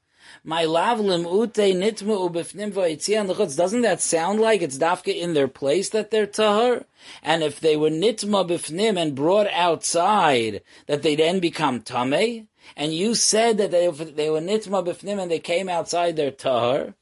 my 0.44 0.66
lavlim 0.66 1.26
ute 1.26 1.74
nitmu 1.74 2.30
ubifnim 2.30 2.74
v'yitzian 2.74 3.32
lechutz. 3.32 3.56
Doesn't 3.56 3.82
that 3.82 4.02
sound 4.02 4.42
like 4.42 4.62
it's 4.62 4.78
dafka 4.78 5.16
in 5.16 5.34
their 5.34 5.48
place 5.48 5.90
that 5.90 6.12
they're 6.12 6.26
tahar? 6.26 6.86
And 7.22 7.44
if 7.44 7.60
they 7.60 7.78
were 7.78 7.90
nitma 7.90 8.50
bifnim 8.50 9.02
and 9.02 9.16
brought 9.16 9.48
outside, 9.52 10.62
that 10.88 11.02
they 11.02 11.16
then 11.16 11.40
become 11.40 11.82
tame? 11.82 12.50
And 12.76 12.94
you 12.94 13.16
said 13.16 13.58
that 13.58 13.72
they, 13.72 13.90
they 13.90 14.30
were 14.30 14.42
nitma 14.42 14.86
bifnim 14.86 15.22
and 15.22 15.32
they 15.32 15.40
came 15.40 15.70
outside 15.70 16.18
their 16.18 16.32
tahar? 16.32 16.96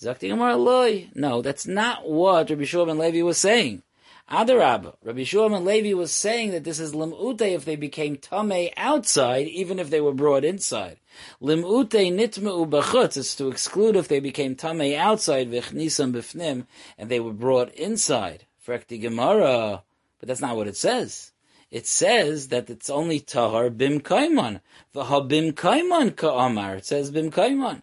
Zakti 0.00 0.36
loy. 0.36 1.08
No, 1.14 1.42
that's 1.42 1.66
not 1.66 2.08
what 2.08 2.50
Rabbi 2.50 2.64
Shua 2.64 2.82
Levi 2.82 3.22
was 3.22 3.38
saying. 3.38 3.82
Adarab, 4.30 4.92
Rabbi 5.02 5.24
Shua 5.24 5.48
ben 5.48 5.64
Levi 5.64 5.94
was 5.94 6.12
saying 6.12 6.50
that 6.50 6.62
this 6.62 6.78
is 6.78 6.92
limute 6.92 7.40
if 7.40 7.64
they 7.64 7.76
became 7.76 8.16
tame 8.16 8.68
outside, 8.76 9.46
even 9.46 9.78
if 9.78 9.88
they 9.88 10.02
were 10.02 10.12
brought 10.12 10.44
inside. 10.44 10.98
Limute 11.40 11.88
nitmeu 11.88 12.68
b'chutz 12.68 13.16
is 13.16 13.34
to 13.36 13.48
exclude 13.48 13.96
if 13.96 14.06
they 14.06 14.20
became 14.20 14.54
tamei 14.54 14.94
outside 14.94 15.50
v'chnisam 15.50 16.12
b'fnim 16.12 16.66
and 16.98 17.08
they 17.08 17.20
were 17.20 17.32
brought 17.32 17.72
inside. 17.72 18.44
Frekti 18.66 19.00
Gemara, 19.00 19.82
but 20.20 20.28
that's 20.28 20.42
not 20.42 20.56
what 20.56 20.68
it 20.68 20.76
says. 20.76 21.32
It 21.70 21.86
says 21.86 22.48
that 22.48 22.68
it's 22.68 22.90
only 22.90 23.20
tahar 23.20 23.70
bim 23.70 24.00
kaiman. 24.00 24.60
V'ha 24.94 25.26
bim 25.26 25.52
kaiman 25.52 26.14
ka'amar. 26.14 26.76
It 26.76 26.84
says 26.84 27.10
bim 27.10 27.30
kaiman. 27.30 27.80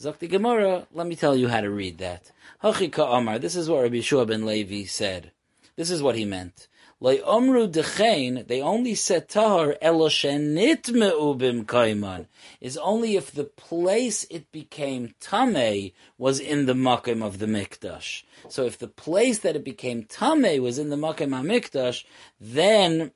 Zakti 0.00 0.28
Gemara, 0.28 0.88
let 0.92 1.06
me 1.06 1.14
tell 1.14 1.36
you 1.36 1.46
how 1.46 1.60
to 1.60 1.70
read 1.70 1.98
that. 1.98 2.32
Hachi 2.64 2.90
ka'amar. 2.90 3.38
This 3.38 3.54
is 3.54 3.70
what 3.70 3.82
Rabbi 3.82 4.00
Shua 4.00 4.26
ben 4.26 4.44
Levi 4.44 4.86
said. 4.86 5.30
This 5.76 5.90
is 5.90 6.02
what 6.02 6.16
he 6.16 6.24
meant. 6.24 6.68
Loi 7.00 7.18
omru 7.18 7.68
dechein, 7.70 8.46
they 8.46 8.62
only 8.62 8.94
said 8.94 9.28
tahar 9.28 9.76
me'ubim 9.82 11.64
kaiman, 11.64 12.26
is 12.60 12.76
only 12.76 13.16
if 13.16 13.32
the 13.32 13.44
place 13.44 14.24
it 14.30 14.50
became 14.52 15.14
tame 15.20 15.90
was 16.16 16.38
in 16.38 16.66
the 16.66 16.72
makim 16.72 17.22
of 17.22 17.40
the 17.40 17.46
mikdash. 17.46 18.22
So 18.48 18.64
if 18.64 18.78
the 18.78 18.88
place 18.88 19.40
that 19.40 19.56
it 19.56 19.64
became 19.64 20.04
tame 20.04 20.62
was 20.62 20.78
in 20.78 20.90
the 20.90 20.96
makim 20.96 21.30
mikdash, 21.30 22.04
then 22.40 23.10